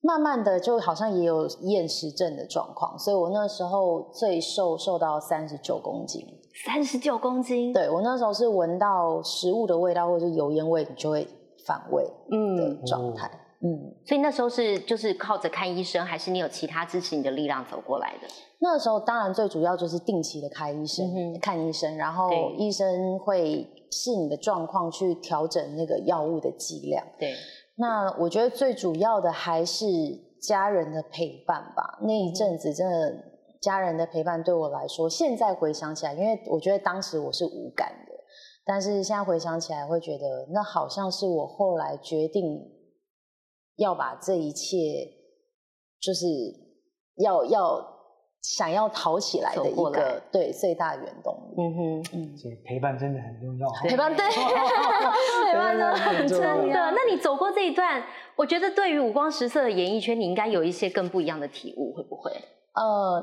[0.02, 6.22] 慢慢的就好像也有厌食症的状况，所以我那时候最瘦瘦到三十九公斤，
[6.66, 11.26] 三十九公斤，对我那时候是闻到食物的味道或者是油烟味，你就会
[11.66, 13.26] 反胃的状态。
[13.32, 13.40] 嗯，
[14.04, 18.28] 所以那时候是就是靠着看医生，还是你有其他支持你的力量走过来的？
[18.58, 21.06] 那时候当然最主要就是定期的看医生，
[21.40, 27.06] 看医生，然后医生会视你的状况去调整那个药物的剂量。
[27.20, 27.36] 对，
[27.76, 29.86] 那我觉得最主要的还是
[30.42, 32.00] 家人的陪伴吧。
[32.02, 33.16] 那一阵子真的
[33.62, 38.14] 家人的陪伴对我来说，现在回想起来，因为我觉得当时我是无感的，
[38.66, 42.60] 但是现在回想起来会觉得，那好像是我后来决定。
[43.82, 44.78] 要把这一切，
[46.00, 46.26] 就是
[47.18, 47.86] 要要
[48.42, 51.56] 想要逃起来的一个对最大原动力。
[51.58, 53.68] 嗯哼，嗯，所以陪伴真的很重要。
[53.84, 56.40] 陪伴对，陪伴 真的很重
[56.70, 56.92] 要。
[56.92, 58.04] 那你走过这一段，
[58.36, 62.32] 我觉得对于五光十色的演艺圈，你应该有一些更不一样的体悟，会不会？
[62.74, 63.22] 呃，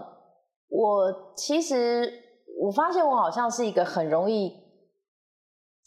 [0.68, 2.12] 我其实
[2.60, 4.66] 我发现我好像是一个很容易。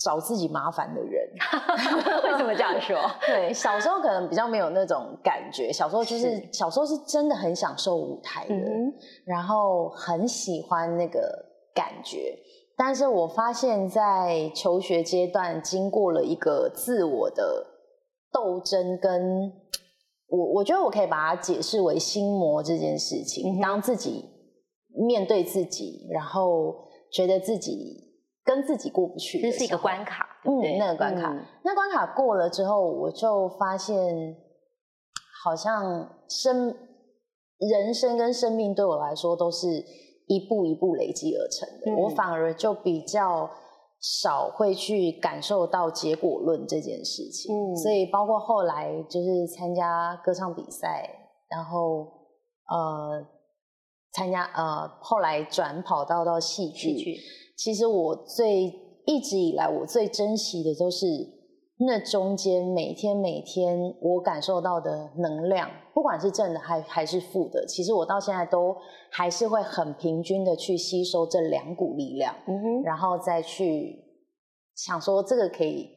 [0.03, 2.97] 找自己麻烦的人，为什么这样说？
[3.25, 5.71] 对，小时候可能比较没有那种感觉。
[5.71, 8.55] 小时候就是小时候是真的很享受舞台的，
[9.25, 11.19] 然后很喜欢那个
[11.73, 12.37] 感觉。
[12.77, 17.65] 但是我发现，在求学阶段，经过了一个自我的
[18.31, 19.51] 斗争，跟
[20.27, 23.59] 我我觉得我可以把它解释为心魔这件事情。
[23.61, 24.29] 当自己
[25.07, 26.75] 面对自己，然后
[27.11, 28.09] 觉得自己。
[28.43, 30.25] 跟自己过不去，这是一个关卡。
[30.43, 31.31] 嗯，那个关卡，
[31.63, 34.35] 那关卡过了之后，我就发现，
[35.43, 36.75] 好像生
[37.59, 39.67] 人生跟生命对我来说都是
[40.25, 43.47] 一步一步累积而成的，我反而就比较
[43.99, 47.55] 少会去感受到结果论这件事情。
[47.55, 51.07] 嗯，所以包括后来就是参加歌唱比赛，
[51.51, 52.07] 然后
[52.67, 53.23] 呃
[54.11, 57.15] 参加呃后来转跑道到戏剧，
[57.55, 58.89] 其实我最。
[59.11, 61.05] 一直以来，我最珍惜的都是
[61.79, 68.75] 那中间每天每天我感受到的能量，不管是正的还还是负的，其实我到现在都
[69.11, 73.95] 还是会很平均的去吸收这两股力量，嗯哼，然后再去
[74.75, 75.89] 想说这个可以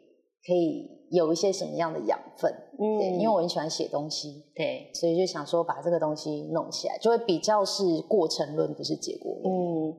[0.47, 9.95] 可以有一些什么样的养分，嗯，因为我很喜欢写东西，对，所以就想说把这个东西弄起来，就会比较是过程论，不是结果论，嗯。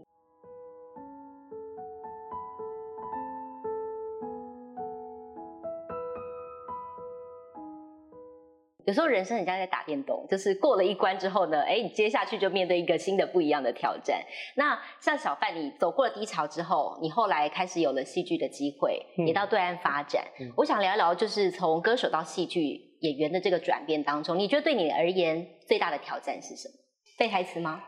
[8.85, 14.23] 有时候人生很像在打电动，就是过了一关之后呢，哎，你接下去就面对一个新的不一样的挑战。
[14.55, 20.23] 那像小范，你走过了低潮之后，你后来开始有了戏剧的机会，也到对岸发展。
[20.55, 26.75] 我想聊一聊，就是从歌手到戏剧演员的这个转变当中，你觉得对你而言最大的挑战是什么？
[27.17, 27.81] 背台词吗？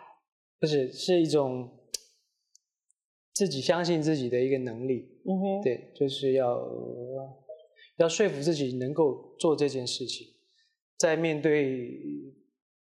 [0.59, 1.69] 不是，是一种
[3.33, 5.21] 自己相信自己的一个能力。
[5.27, 6.59] 嗯哼，对，就是要
[7.97, 10.25] 要说服自己能够做这件事情。
[10.97, 11.99] 在面对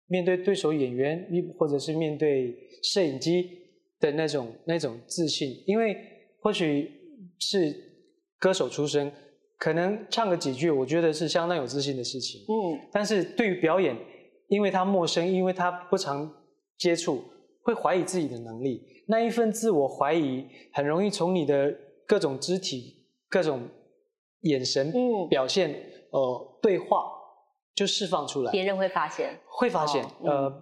[0.08, 3.48] 面对对手演员，或者是面对摄影机
[4.00, 5.96] 的那种那种自信，因为
[6.40, 6.90] 或许
[7.38, 7.74] 是
[8.38, 9.12] 歌手出身，
[9.56, 12.40] 可能唱个几句，我觉得是相当有自信的事情。
[12.48, 13.96] 嗯，但是对于表演，
[14.48, 16.34] 因为他陌生，因为他不常
[16.76, 17.22] 接触，
[17.62, 18.82] 会怀疑自己的能力。
[19.06, 21.72] 那一份自我怀疑，很容易从你的
[22.06, 23.68] 各种肢体、各种
[24.40, 25.70] 眼神嗯表现、
[26.10, 27.19] 呃对话。
[27.80, 30.52] 就释放出来，别人会发现，会发现，呃，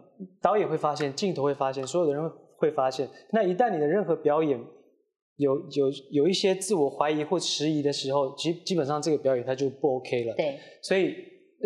[0.41, 2.23] 导演会发现，镜头会发现，所有的人
[2.57, 3.09] 会发现。
[3.33, 4.57] 那一旦你的任何表演
[5.39, 10.35] 有有有一些自我怀疑或迟疑的时候，基基本上这个表演它就不 OK 了。
[10.37, 11.17] 对，所以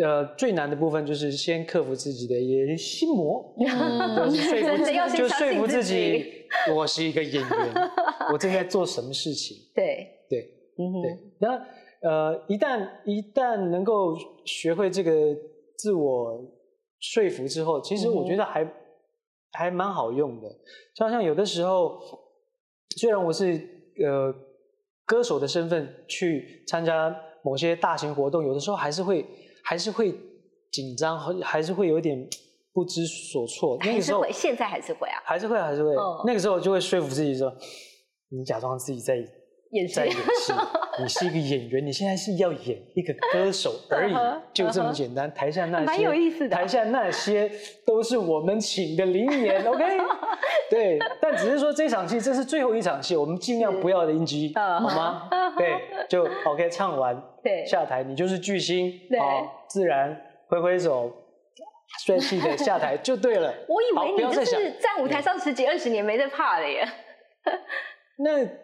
[0.03, 7.91] 呃，最难的部分就是先克服自己的演心魔，就是说服， 就说服自己，我是一个演员，
[8.33, 9.55] 我正在做什么事情。
[9.75, 10.41] 对对，
[10.79, 11.63] 嗯对，那。
[12.03, 15.13] 呃，一旦一旦能够学会这个
[15.79, 16.41] 自我
[16.99, 18.69] 说服之后，其实我觉得还
[19.53, 20.49] 还蛮好用的。
[20.97, 22.01] 就好像有的时候，
[22.97, 23.55] 虽然我是
[24.05, 24.35] 呃
[25.07, 29.25] 歌手的身份去参加某些大型活动，有的时候还是会
[29.63, 30.13] 还是会
[30.73, 32.29] 紧张，还是会有点
[32.73, 33.79] 不知所措。
[33.85, 35.95] 那个时候现在还是会啊，还是会还是会。
[36.27, 37.53] 那个时候就会说服自己说，
[38.29, 39.25] 你假装自己在。
[39.89, 40.53] 在演戏，
[41.01, 44.15] 你是一个演员，你现在是要演一个歌手而已，
[44.53, 45.33] 就这么简单。
[45.33, 46.55] 台下那些，蛮有意思的。
[46.55, 47.51] 台下那些
[47.87, 49.83] 都是我们请的灵演， OK？
[50.69, 55.31] 对，但只是说这场戏这是最后一场戏，我们尽量不要的音机，好吗？
[55.57, 60.15] 对，就 OK，唱完，对，下台，你就是巨星，好，自然
[60.49, 61.11] 挥挥手，
[62.05, 63.53] 帅气的下台就对了。
[63.69, 66.87] 我以为你就是在舞台上十几二十年没在怕的耶。
[68.19, 68.62] 那。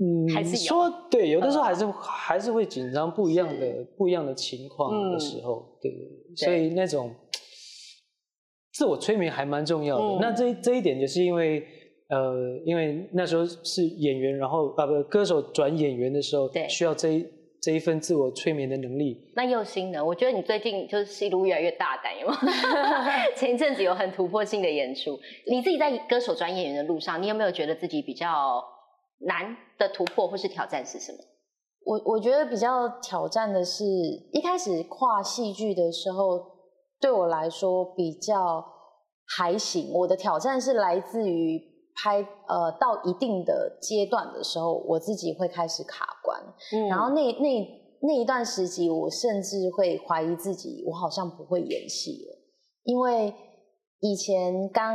[0.00, 5.98] 嗯，还是说对，有的时候还是还是会紧张，不一样的不一样的情况的时候，对对
[6.36, 7.12] 对，所以那种
[8.72, 10.18] 自我催眠还蛮重要的。
[10.20, 11.64] 那这这一点也是因为，
[12.10, 12.32] 呃，
[12.64, 17.26] 因为那时候是演员，然后啊不，歌手转演员的时候，对，需要这一
[17.60, 19.32] 这一份自我催眠的能力。
[19.34, 22.36] 那又新呢，我觉得你最近就是戏路越来越大胆，有吗？
[23.34, 25.18] 前一阵子有很突破性的演出，
[25.50, 28.62] 你自己在歌手转演员的路上，你有没有觉得自己比较？
[29.20, 31.18] 难的突破或是挑战是什么？
[31.84, 33.84] 我我觉得比较挑战的是，
[34.32, 36.40] 一开始跨戏剧的时候，
[37.00, 38.64] 对我来说比较
[39.26, 39.90] 还行。
[39.94, 41.58] 我的挑战是来自于
[41.94, 46.40] 拍呃到一定的阶段的时候，我自己会开始卡关，
[46.88, 52.38] 然后那那那一段时期，我甚至会怀疑自己，我好像不会演戏了，
[52.84, 53.34] 因为
[54.00, 54.94] 以前刚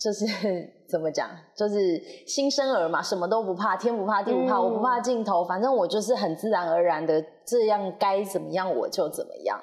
[0.00, 0.24] 就是。
[0.90, 1.30] 怎么讲？
[1.56, 9.56] 就是新生儿嘛，什么都不怕，天不怕地不怕，我不怕镜头，反正我就是很自然而然的这样，该怎么样我就怎么样。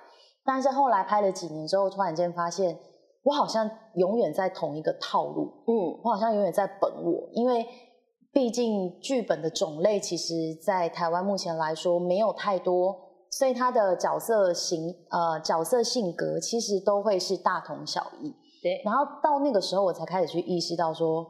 [0.46, 2.80] 但是后来拍了几年之后，突然间发现，
[3.24, 7.68] 我好像永远在同一个套路，嗯，我好像永远在本我，因为
[8.32, 12.96] 毕竟剧本的种类，其实在台湾目前来说没有太多，
[13.32, 18.34] 所以他的角色型呃角色性格其实都会是大同小异。
[18.68, 21.26] 对，然后到那个时候，我才开始去意识到说，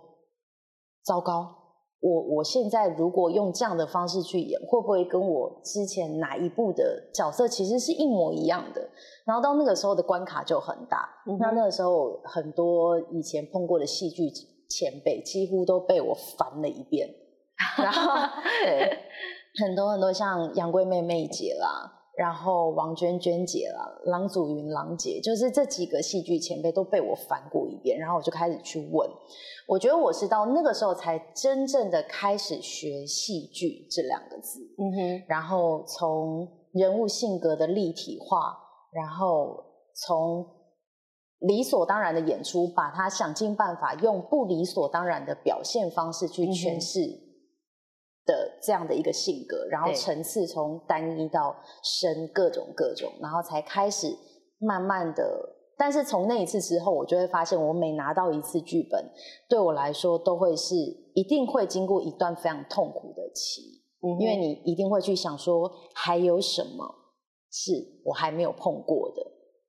[1.04, 1.56] 糟糕，
[2.00, 8.90] 我我现在如果用这样的方式去演，会不会跟我之前哪一部的角色其实是一模一样的？
[9.26, 11.08] 然后到那个时候的关卡就很大。
[11.40, 14.30] 那那个时候很多以前碰过的戏剧
[14.70, 17.08] 前辈几乎都被我烦了一遍。
[17.78, 18.14] 然后
[18.66, 18.98] 对
[19.66, 27.96] 很多很多像杨贵妹妹姐啦，然后王娟娟姐啦，郎祖云郎姐，就是这几个戏剧前辈都被我翻过一遍。
[27.96, 29.08] 然后我就开始去问。
[29.68, 38.58] 我觉得我是到那个时候才真正的开始学戏剧这两个字，嗯哼，然后从人物性格的立体化，
[38.92, 39.64] 然后
[39.94, 40.44] 从
[41.40, 47.27] 理所当然的演出，把它想尽办法用不理所当然的表现方式去诠释
[48.28, 54.08] 的这样的一个性格，然后层次从单一到深，各种各种，然后才开始
[54.60, 55.56] 慢慢的。
[55.80, 59.04] 但是从那一次之后，我就会发现，我每拿到一次剧本，
[59.48, 60.76] 对我来说都会是
[61.14, 63.62] 一定会经过一段非常痛苦的期，
[64.20, 66.84] 因为你一定会去想说，还有什么
[67.52, 67.72] 是
[68.06, 69.22] 我还没有碰过的？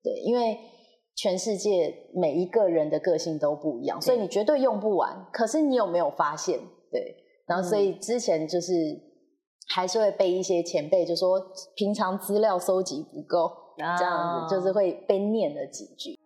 [0.02, 0.59] 对，因为
[1.14, 5.26] 全世界每一个人的个性都不一样，所以你绝对用不完。
[5.30, 6.59] 可是你有没有发现？
[6.90, 7.14] 对，
[7.49, 8.72] 然后所以之前就是
[9.74, 11.40] 还是会被一些前辈就说，
[11.74, 13.51] 平常资料搜集不够。
[13.78, 16.18] 这样子就是会被念了几句。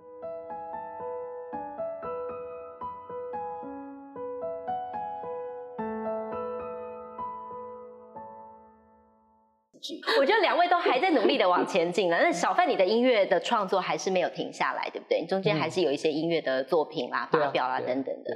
[10.18, 12.16] 我觉得两位都还在努力的往前进了。
[12.18, 15.20] 那小范，你的音乐的创作还是没有停下来，对不对？
[15.20, 18.34] 你中间还是有一些音乐的作品啦、发表啦等等的。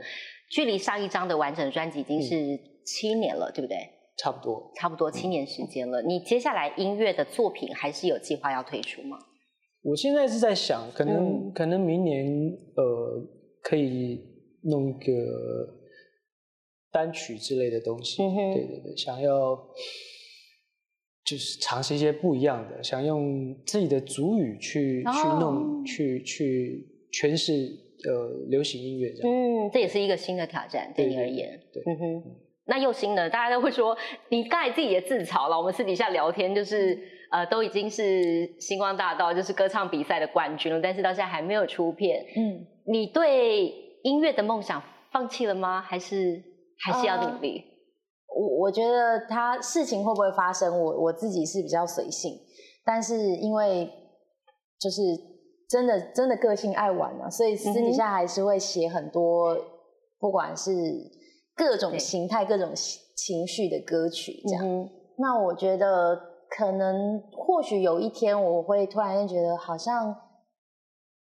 [0.51, 2.37] 距离上一张的完整专辑已经是
[2.87, 3.77] 七年了，对不对？
[4.17, 6.01] 差不多，差不多七年时间了。
[6.01, 9.19] 你接下来音乐的作品还是有计划要推出吗？
[9.83, 12.27] 我现在是在想，可能可能明年
[12.77, 13.23] 呃
[13.63, 14.21] 可以
[14.63, 15.13] 弄一个
[16.91, 18.17] 单曲之类的东西。
[18.17, 19.55] 对对对，想要
[21.23, 27.53] 就是尝试一些不一样的，想用自己的主语去去弄，去去诠释
[28.09, 29.31] 呃流行音乐这样。
[29.31, 31.61] 嗯，这也是一一个新的挑战，对你而言。
[31.71, 32.37] 对，嗯哼。
[32.69, 33.31] 那又新呢？
[33.31, 33.97] 大家都会说，
[34.29, 35.57] 你刚才自己也自嘲了。
[35.57, 36.99] 我们私底下聊天，就是
[37.31, 42.25] 呃，都已经是星光大道，就是歌唱比赛的冠军了，但是到现在还没有出片。
[42.37, 45.81] 嗯，你对音乐的梦想放弃了吗？
[45.81, 46.43] 还是
[46.81, 47.63] 还是要努力？
[48.35, 52.33] 我我觉得他事情会不会发生，我我自己是比较随性，
[52.85, 53.89] 但是因为
[54.81, 55.03] 就是
[55.69, 59.57] 真的真的个性爱玩嘛，所以私底下还是会写很多，
[60.19, 60.73] 不管是。
[61.57, 62.71] 各种形态、各种
[63.17, 64.89] 情绪的歌曲，这样。
[65.19, 70.15] 那我觉得，可能或许有一天，我会突然间觉得，好像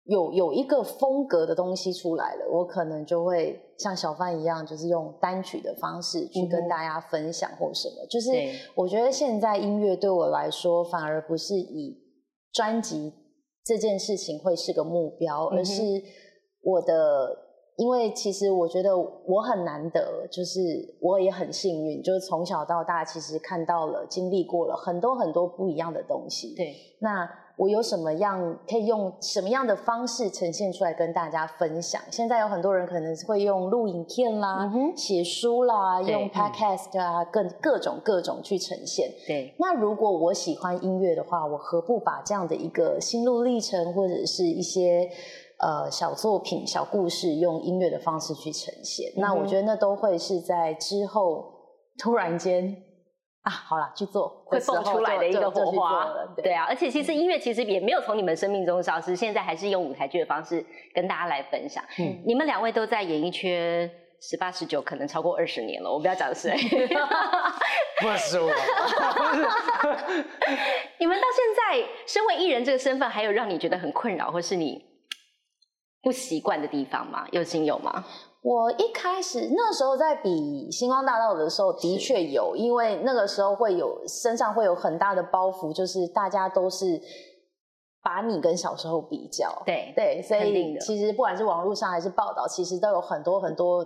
[0.05, 8.07] 有有一个风格的东西出来了，我可能就会像小范一样，就是用单曲的方式去跟大家分享或什么。
[8.09, 8.31] 就是
[8.77, 11.99] 我觉得现在音乐对我来说，反而不是以
[12.53, 13.13] 专辑
[13.65, 15.83] 这件事情会是个目标，而是
[16.63, 17.50] 我的。
[17.81, 20.61] 因为其实我觉得我很难得，就是
[21.01, 26.55] 我也很幸运，就是从小到大其实看到了、经历过了很多很多不一样的东西。
[26.55, 27.27] 对，那
[27.57, 32.03] 我有什么样可以用什么样的方式呈现出来跟大家分享？
[32.11, 39.11] 现在有很多人可能会用录影片啦、写书啦、用 podcast 啊，各各种各种去呈现。
[39.27, 45.09] 对，那如果我喜欢音乐的话，我何不把这样的一个心路历程或者是一些。
[45.63, 49.13] 呃，小作品、小故事，用音乐的方式去呈现。
[49.17, 51.53] 那我觉得那都会是在之后
[51.99, 52.75] 突然间
[53.43, 56.11] 啊，好了，去做会蹦出来的一个火花。
[56.43, 61.85] 对啊，而且其实音乐其实也没有从你们生命中消失，现在还是用舞台剧的方式跟大家来分享。
[61.99, 63.91] 嗯，你们两位都在演艺圈
[64.23, 65.93] 十八、十九，可能超过二十年了。
[65.93, 66.57] 我不要讲谁，
[68.01, 68.49] 不是我。
[70.99, 74.89] 你们到现在身为艺人这个身份，还有让你觉得很困扰，或是你？
[76.03, 77.27] 不习惯的地方吗？
[77.31, 78.05] 有心有吗？
[78.43, 86.99] 我一开始那时候在比星光大道的时候，的确有，因为那个时候会有身上会有很大的包袱，就是大家都是
[88.03, 93.85] 把你跟小时候比较，对对，所以其实不管是网络上还是报道，其实都有很多很多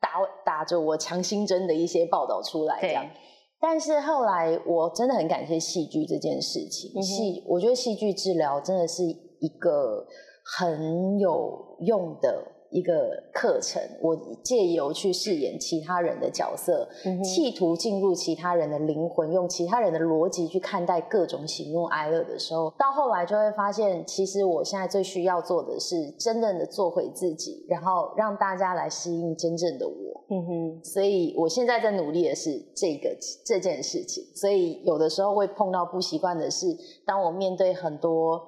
[0.00, 0.08] 打
[0.44, 3.06] 打着我强心针的一些报道出来，这样。
[3.60, 10.04] 但是后来我真的很感谢戏剧这件事情，戏我觉得戏剧治疗真的是一个。
[10.58, 16.88] 很有用的一个课程，我借由去饰演其他人的角色，
[17.24, 30.24] 企图进入其他人的灵魂，用其他人的逻辑去看待各种喜怒哀乐的时候，到后来就会发现，其实我现在最需要做的是真正的做回自己，然后让大家来适应真正的我。
[30.32, 36.66] 嗯哼，所以我现在在努力的是这个这件事情，所以有的时候会碰到不习惯的是，
[37.04, 38.40] 当我面对很多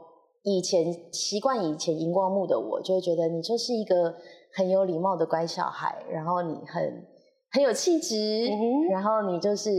[0.45, 4.15] 以前习惯以前荧光幕的我，就会觉得你就是一个
[4.55, 7.07] 很有礼貌的乖小孩，然后你很
[7.53, 8.49] 很有气质，
[8.91, 9.71] 然后你就是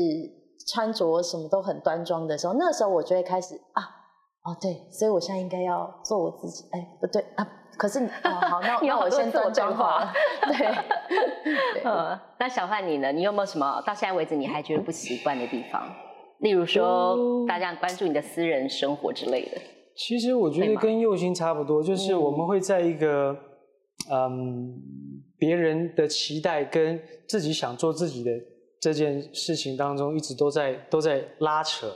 [0.72, 3.84] 穿着什么都很端庄的时候，那个时候我就会开始啊，
[4.44, 7.60] 哦对，所以我现在应该要做我自己，哎不对啊。
[7.76, 10.14] 可是，哦，好，那 那我先做转化。
[10.44, 10.68] 对，
[11.84, 13.12] 呃，那小范你呢？
[13.12, 15.82] 你有没有什么到现在为止你还觉得不习惯的地方？
[16.38, 19.60] 例如说，大家关注你的私人生活之类的。
[19.96, 23.38] 其实我觉得跟右心差不多，就是我们会在一个
[24.12, 24.82] 嗯
[25.38, 28.32] 别人的期待跟自己想做自己的
[28.80, 31.88] 这件事情当中，一直都在都在拉扯。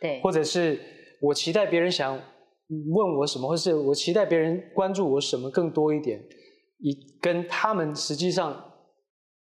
[0.00, 0.78] 对，或者是
[1.20, 2.18] 我期待别人想。
[2.68, 6.20] 问我什么，或是我期待别人关注我什么更多一点，
[6.80, 8.60] 以跟他们实际上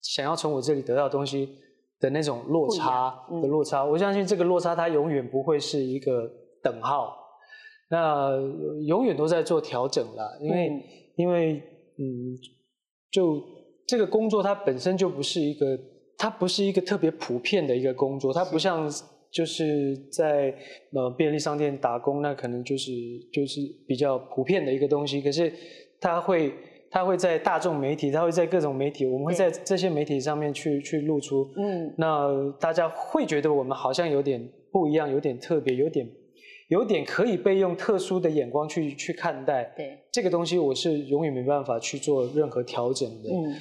[0.01, 1.49] 想要从我这里得到东西
[2.01, 6.29] 的那种落差的落差，我相信这个落差它永远不会是一个
[6.65, 7.17] 等号，
[7.93, 8.31] 那
[8.87, 10.83] 永远都在做调整了，因为
[11.17, 11.63] 因为
[11.99, 12.35] 嗯，
[13.11, 13.41] 就
[13.87, 15.79] 这个工作它本身就不是一个，
[16.17, 18.91] 它不是一个特别普遍的一个工作，它不像。
[19.35, 20.55] 就是在
[20.93, 22.93] 呃便利商店打工，那可能就是
[23.33, 25.23] 就是比较普遍的一个东西。
[25.23, 25.51] 可是
[25.99, 26.53] 它会
[26.91, 31.51] 它会在大众媒体，它会在各种媒体，我们会在这些媒体上面去去露出。
[31.57, 32.29] 嗯，那
[32.61, 36.07] 大家会觉得我们好像有点不一样，有点特别，有点
[36.69, 39.73] 有点可以被用特殊的眼光去去看待。
[39.77, 43.31] 对，这个东西我是永远没办法去做任何调整的。
[43.31, 43.55] 嗯，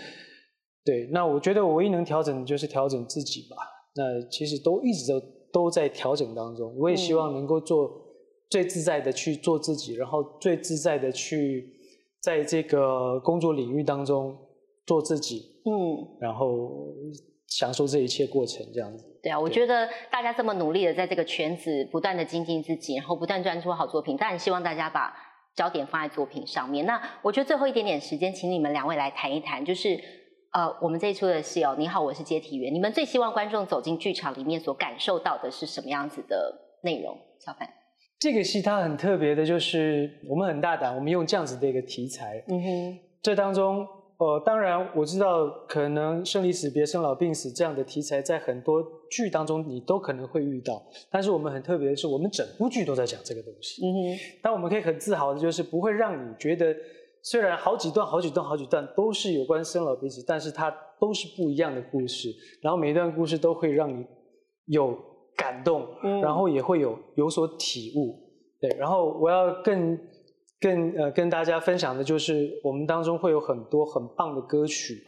[0.85, 3.57] 对，那我觉得我唯一能调整的就是调整自己吧。
[3.95, 5.21] 那其实都一直都。
[5.53, 7.91] 都在调整当中，我也希望能够做
[8.49, 11.69] 最自在的去做自己，然后最自在的去
[12.21, 14.33] 在这个工作领域当中
[14.85, 16.87] 做自己，嗯，然后
[17.47, 19.03] 享受这一切过程，这样子。
[19.21, 25.13] 对啊，我觉得大家这么努力的在这个圈子不断的精进自己，然后不断专出好作品，当然希望大家把
[25.55, 26.85] 焦点放在作品上面。
[26.85, 29.99] 那我觉得最后一点点时间，请你们两位来谈一谈，就是。
[30.53, 32.73] 呃，我们这一出的戏哦，你好，我是接体员。
[32.73, 36.53] 你们最希望观众走进剧场里面所感受到的是什么样子的
[36.83, 37.17] 内容？
[37.39, 37.69] 小范，
[38.19, 42.43] 这个戏它很特别的，就是我们很大胆，我们用这样子的一个题材。
[42.49, 43.87] 嗯哼，这当中，
[44.21, 50.79] 呃，当然我知道，可能生离死别、生老病死这样的题材，在很多剧当中你都可能会遇到。
[51.09, 53.83] 但是我们很特别的是，我们整部剧都在讲这个东西。
[53.83, 56.75] 嗯哼，但我们可以很自豪的就是，不会让你觉得。
[57.23, 62.29] 虽然好几段、好几段、好几段都是有关生老病死，但是它都是不一样的故事。
[62.61, 64.03] 然后每一段故事都会让你
[64.65, 64.97] 有
[65.35, 65.87] 感动，
[66.21, 68.19] 然后也会有有所体悟。
[68.59, 69.95] 对，然后我要更
[70.61, 75.03] 更呃跟大家分享的就是，我们当中会有很多很棒的歌曲。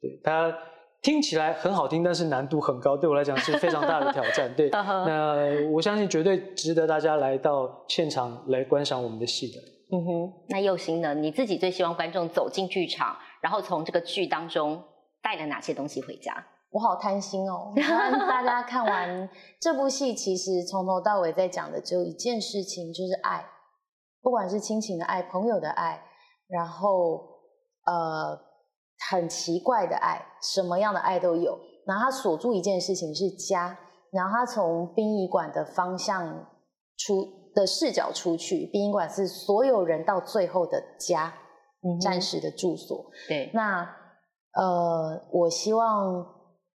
[0.00, 0.56] 对，它
[1.02, 4.54] 听起来很好听，但是难度很高，对我来讲是非常大的挑战。
[4.54, 9.60] 对， 那我相信绝对值得大家来到现场来观赏我们的戏的。
[9.94, 11.12] 嗯哼，那佑星呢？
[11.14, 14.82] 你自己最希望观众走进剧场，然后从这个剧当中
[15.20, 16.32] 带了哪些东西回家？
[16.70, 17.70] 我好贪心哦！
[17.76, 19.28] 大家看完
[19.60, 23.44] 这部戏，其实从头到尾在讲的只有一件事情，就是爱，
[24.22, 26.02] 不管是亲情的爱、朋友的爱，
[26.48, 27.20] 然后
[27.84, 28.38] 呃
[29.10, 31.58] 很奇怪的爱，什么样的爱都有。
[31.86, 33.76] 然后他锁住一件事情是家，
[34.10, 36.46] 然后他从殡仪馆的方向
[36.96, 37.42] 出。
[37.54, 41.34] 的视角出去，殡仪馆是所有人到最后的家，
[42.00, 43.04] 暂时的住所。
[43.28, 43.86] 对，那
[44.54, 46.24] 呃，我希望，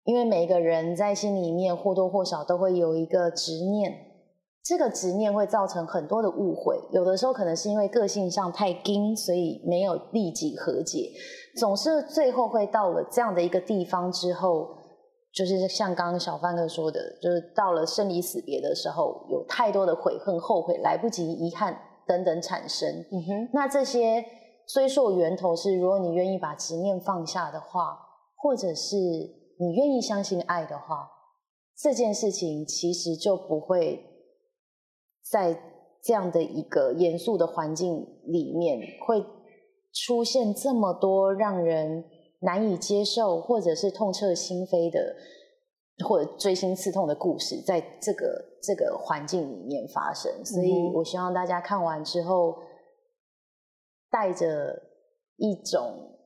[0.03, 3.89] 因为每一个人在心里面或多或少都会有一个执念，
[4.66, 6.78] 这个执念会造成很多的误会。
[6.91, 11.11] 有的时候可能是因为个性上太硬，所以没有立即和解，
[11.57, 14.68] 总是最后会到了这样的一个地方之后。
[15.36, 22.89] 就是像刚刚小范哥说的，就是到了生离死别的时候，有太多的悔恨、后悔、来不及、遗憾等等产生。
[23.11, 24.24] 嗯哼，那这些
[24.66, 27.99] 追溯源头是，如果你愿意把执念放下的话，
[28.38, 31.09] 或者是你愿意相信爱的话，
[31.78, 34.14] 这件事情其实就不会
[35.30, 35.59] 在
[36.03, 39.26] 这样的一个严肃的环境里面会
[39.91, 42.05] 出现这么多让人。
[42.41, 45.15] 难以接受，或者是痛彻心扉的，
[46.05, 50.45] 或者锥心刺痛的故事，在这个这个环境里面发生。
[50.45, 52.55] 所以我希望大家看完之后，
[54.11, 54.80] 带着
[55.38, 56.19] 一种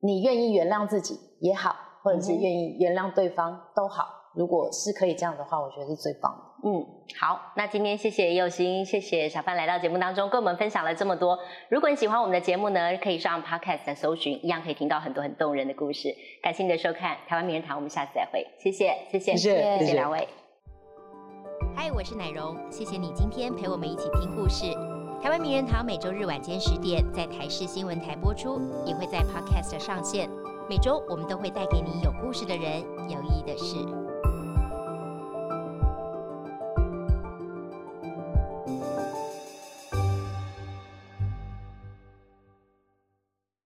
[0.00, 6.53] 你愿意原谅自己也好，或者是愿意原谅对方都好如果是可以这样的话，我觉得是最棒的。
[6.66, 6.86] 嗯，
[7.20, 11.38] 好，那今天谢谢佑心，谢谢小范来到节目当中，跟我们分享了这么多。
[11.68, 16.16] 如果你喜欢我们的节目呢，可以上 Podcast 搜寻，一样可以听到很多很动人的故事。
[16.42, 18.46] 感谢你的收看，台湾名人堂，我们下次再会。
[18.58, 20.26] 谢谢，谢谢，谢谢，谢谢两位。
[21.76, 24.64] 嗨，我是奶荣，谢谢你今天陪我们一起听故事。
[25.22, 30.30] 台湾名人堂每周日晚间十点在台视新闻台播出，也会在 Podcast 上线。
[30.66, 34.13] 每周我们都会带给你有故事的人，有意义的事。